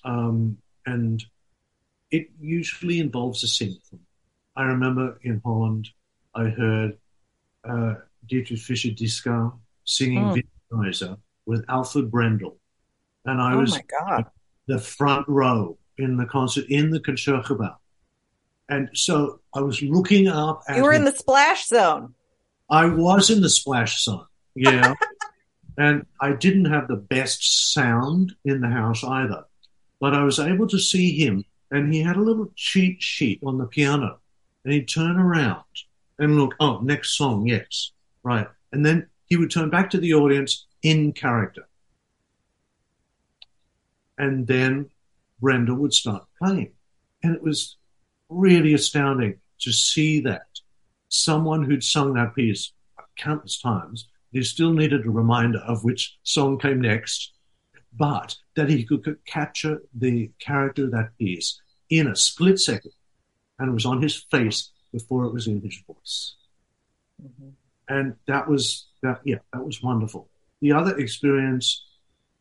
[0.02, 1.24] Um, and
[2.10, 3.76] it usually involves a sing.
[4.56, 5.88] I remember in Holland,
[6.34, 6.98] I heard
[7.68, 7.94] uh,
[8.26, 11.16] Dietrich Fischer-Dieskau singing oh.
[11.46, 12.56] with Alfred Brendel.
[13.24, 14.26] And I oh was my God.
[14.66, 17.76] the front row in the concert in the Concertgebouw.
[18.68, 20.62] And so I was looking up.
[20.74, 22.14] you were in the splash zone.
[22.70, 24.26] I was in the splash zone.
[24.54, 24.94] Yeah.
[25.78, 29.44] and I didn't have the best sound in the house either,
[30.00, 33.58] but I was able to see him and he had a little cheat sheet on
[33.58, 34.18] the piano
[34.64, 35.64] and he'd turn around
[36.18, 37.46] and look, oh, next song.
[37.46, 37.92] Yes.
[38.22, 38.48] Right.
[38.72, 41.68] And then he would turn back to the audience in character.
[44.18, 44.90] And then
[45.40, 46.72] Brenda would start playing.
[47.22, 47.76] And it was
[48.28, 50.46] really astounding to see that
[51.08, 52.72] someone who'd sung that piece
[53.16, 57.32] countless times, he still needed a reminder of which song came next,
[57.92, 62.92] but that he could, capture the character of that piece in a split second.
[63.58, 66.34] And it was on his face before it was in his voice.
[67.22, 67.50] Mm-hmm.
[67.88, 70.28] And that was that, yeah, that was wonderful.
[70.60, 71.84] The other experience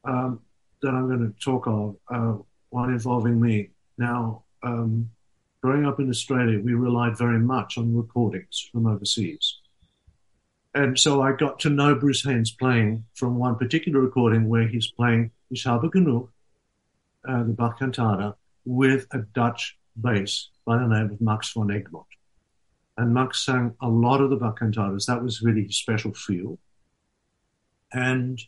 [0.03, 0.41] um,
[0.82, 2.38] that I'm going to talk of, uh,
[2.70, 3.70] one involving me.
[3.97, 5.10] Now, um,
[5.62, 9.59] growing up in Australia, we relied very much on recordings from overseas.
[10.74, 14.91] And so I got to know Bruce Haynes playing from one particular recording where he's
[14.91, 16.30] playing Ich genug,
[17.28, 22.05] uh, the Bach cantata, with a Dutch bass by the name of Max van Egmond.
[22.97, 25.07] And Max sang a lot of the Bach cantatas.
[25.07, 26.59] That was really his special field.
[27.91, 28.39] And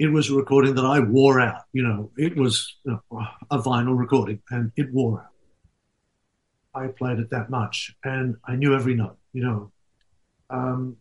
[0.00, 1.62] it was a recording that I wore out.
[1.72, 5.26] You know, it was you know, a vinyl recording and it wore out.
[6.74, 9.72] I played it that much and I knew every note, you know.
[10.48, 10.96] Um,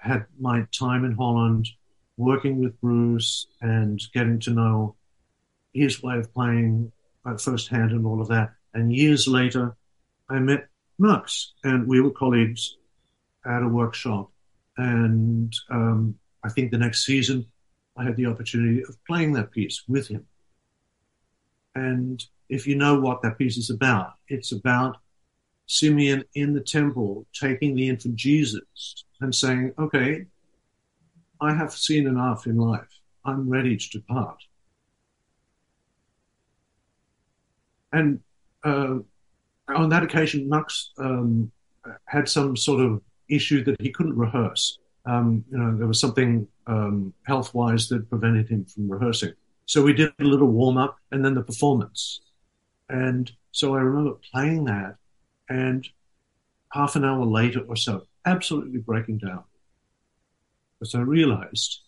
[0.00, 1.68] had my time in Holland
[2.16, 4.94] working with Bruce and getting to know
[5.72, 6.92] his way of playing
[7.38, 8.52] firsthand and all of that.
[8.74, 9.76] And years later,
[10.28, 12.76] I met Max and we were colleagues
[13.44, 14.30] at a workshop.
[14.76, 17.46] And um, I think the next season,
[17.96, 20.26] I had the opportunity of playing that piece with him.
[21.74, 24.96] And if you know what that piece is about, it's about
[25.70, 30.26] Simeon in the temple taking the infant Jesus and saying, okay,
[31.40, 32.88] I have seen enough in life.
[33.24, 34.42] I'm ready to depart.
[37.92, 38.18] And
[38.64, 38.96] uh,
[39.68, 41.52] on that occasion, Max um,
[42.04, 44.80] had some sort of issue that he couldn't rehearse.
[45.06, 49.34] Um, you know, there was something um, health wise that prevented him from rehearsing.
[49.66, 52.22] So we did a little warm up and then the performance.
[52.88, 54.96] And so I remember playing that
[55.50, 55.86] and
[56.72, 59.42] half an hour later or so, absolutely breaking down.
[60.78, 61.80] Because I realized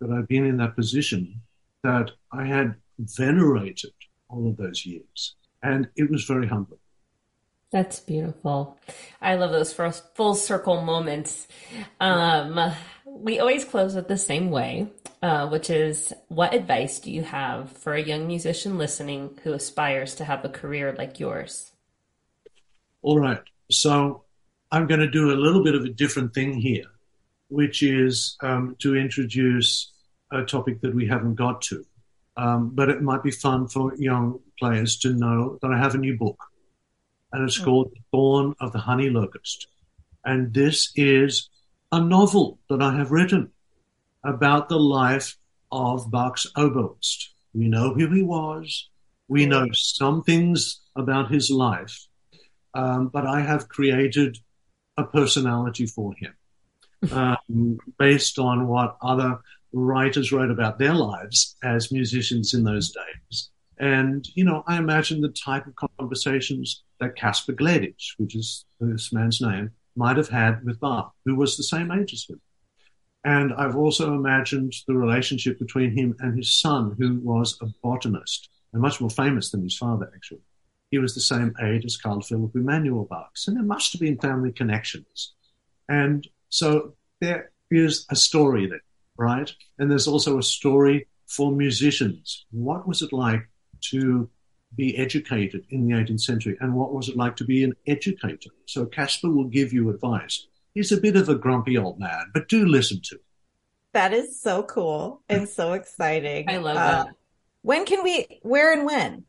[0.00, 1.42] that I'd been in that position
[1.82, 3.92] that I had venerated
[4.28, 5.36] all of those years.
[5.62, 6.80] And it was very humbling.
[7.70, 8.78] That's beautiful.
[9.20, 11.48] I love those first full circle moments.
[12.00, 12.72] Um,
[13.04, 14.88] we always close it the same way,
[15.22, 20.14] uh, which is what advice do you have for a young musician listening who aspires
[20.16, 21.72] to have a career like yours?
[23.04, 23.42] All right.
[23.70, 24.24] So
[24.72, 26.86] I'm going to do a little bit of a different thing here,
[27.48, 29.92] which is um, to introduce
[30.32, 31.84] a topic that we haven't got to.
[32.38, 35.98] Um, but it might be fun for young players to know that I have a
[35.98, 36.38] new book
[37.30, 37.64] and it's mm.
[37.64, 39.66] called Thorn of the Honey Locust.
[40.24, 41.50] And this is
[41.92, 43.50] a novel that I have written
[44.24, 45.36] about the life
[45.70, 47.34] of Bach's oboist.
[47.52, 48.88] We know who he was.
[49.28, 52.06] We know some things about his life,
[52.74, 54.38] um, but I have created
[54.96, 56.34] a personality for him
[57.12, 59.38] um, based on what other
[59.72, 63.50] writers wrote about their lives as musicians in those days.
[63.78, 69.12] And, you know, I imagine the type of conversations that Caspar Gleditsch, which is this
[69.12, 72.40] man's name, might have had with Bach, who was the same age as him.
[73.24, 78.48] And I've also imagined the relationship between him and his son, who was a botanist
[78.72, 80.42] and much more famous than his father, actually.
[80.94, 83.36] He was the same age as Carl Philipp Emanuel Bach.
[83.36, 85.34] So there must have been family connections.
[85.88, 88.84] And so there is a story there,
[89.16, 89.50] right?
[89.76, 92.46] And there's also a story for musicians.
[92.52, 93.48] What was it like
[93.90, 94.30] to
[94.76, 98.50] be educated in the 18th century and what was it like to be an educator.
[98.66, 100.46] So Caspar will give you advice.
[100.74, 103.20] He's a bit of a grumpy old man, but do listen to him.
[103.94, 106.48] That is so cool and so exciting.
[106.48, 107.14] I love uh, that.
[107.62, 109.24] When can we, where and when?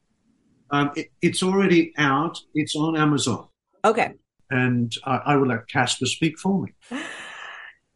[0.72, 2.40] Um, it, it's already out.
[2.54, 3.48] It's on Amazon.
[3.84, 4.14] Okay.
[4.50, 6.74] And I, I will let Caspar speak for me.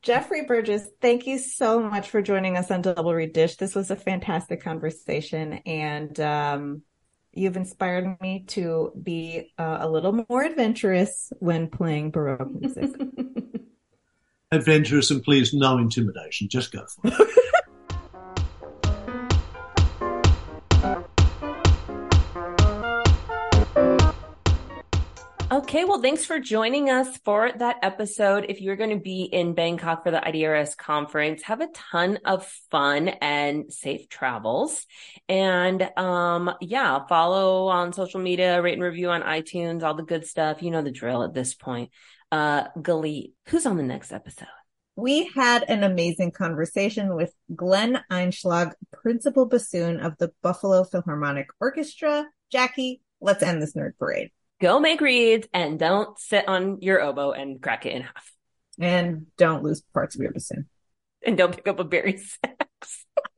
[0.01, 3.57] Geoffrey Burgess, thank you so much for joining us on Double Reed Dish.
[3.57, 6.83] This was a fantastic conversation, and um,
[7.33, 12.91] you've inspired me to be uh, a little more adventurous when playing Baroque music.
[14.51, 16.47] Adventurous and please, no intimidation.
[16.49, 17.29] Just go for it.
[25.69, 28.47] Okay, well, thanks for joining us for that episode.
[28.49, 32.43] If you're going to be in Bangkok for the IDRS conference, have a ton of
[32.71, 34.87] fun and safe travels.
[35.27, 40.25] And um, yeah, follow on social media, rate and review on iTunes, all the good
[40.25, 40.63] stuff.
[40.63, 41.91] You know the drill at this point.
[42.31, 44.47] Uh, Galit, who's on the next episode?
[44.95, 52.25] We had an amazing conversation with Glenn Einschlag, principal bassoon of the Buffalo Philharmonic Orchestra.
[52.51, 57.31] Jackie, let's end this nerd parade go make reeds and don't sit on your oboe
[57.31, 58.31] and crack it in half.
[58.79, 60.67] And don't lose parts of your bassoon.
[61.25, 63.05] And don't pick up a bari sax.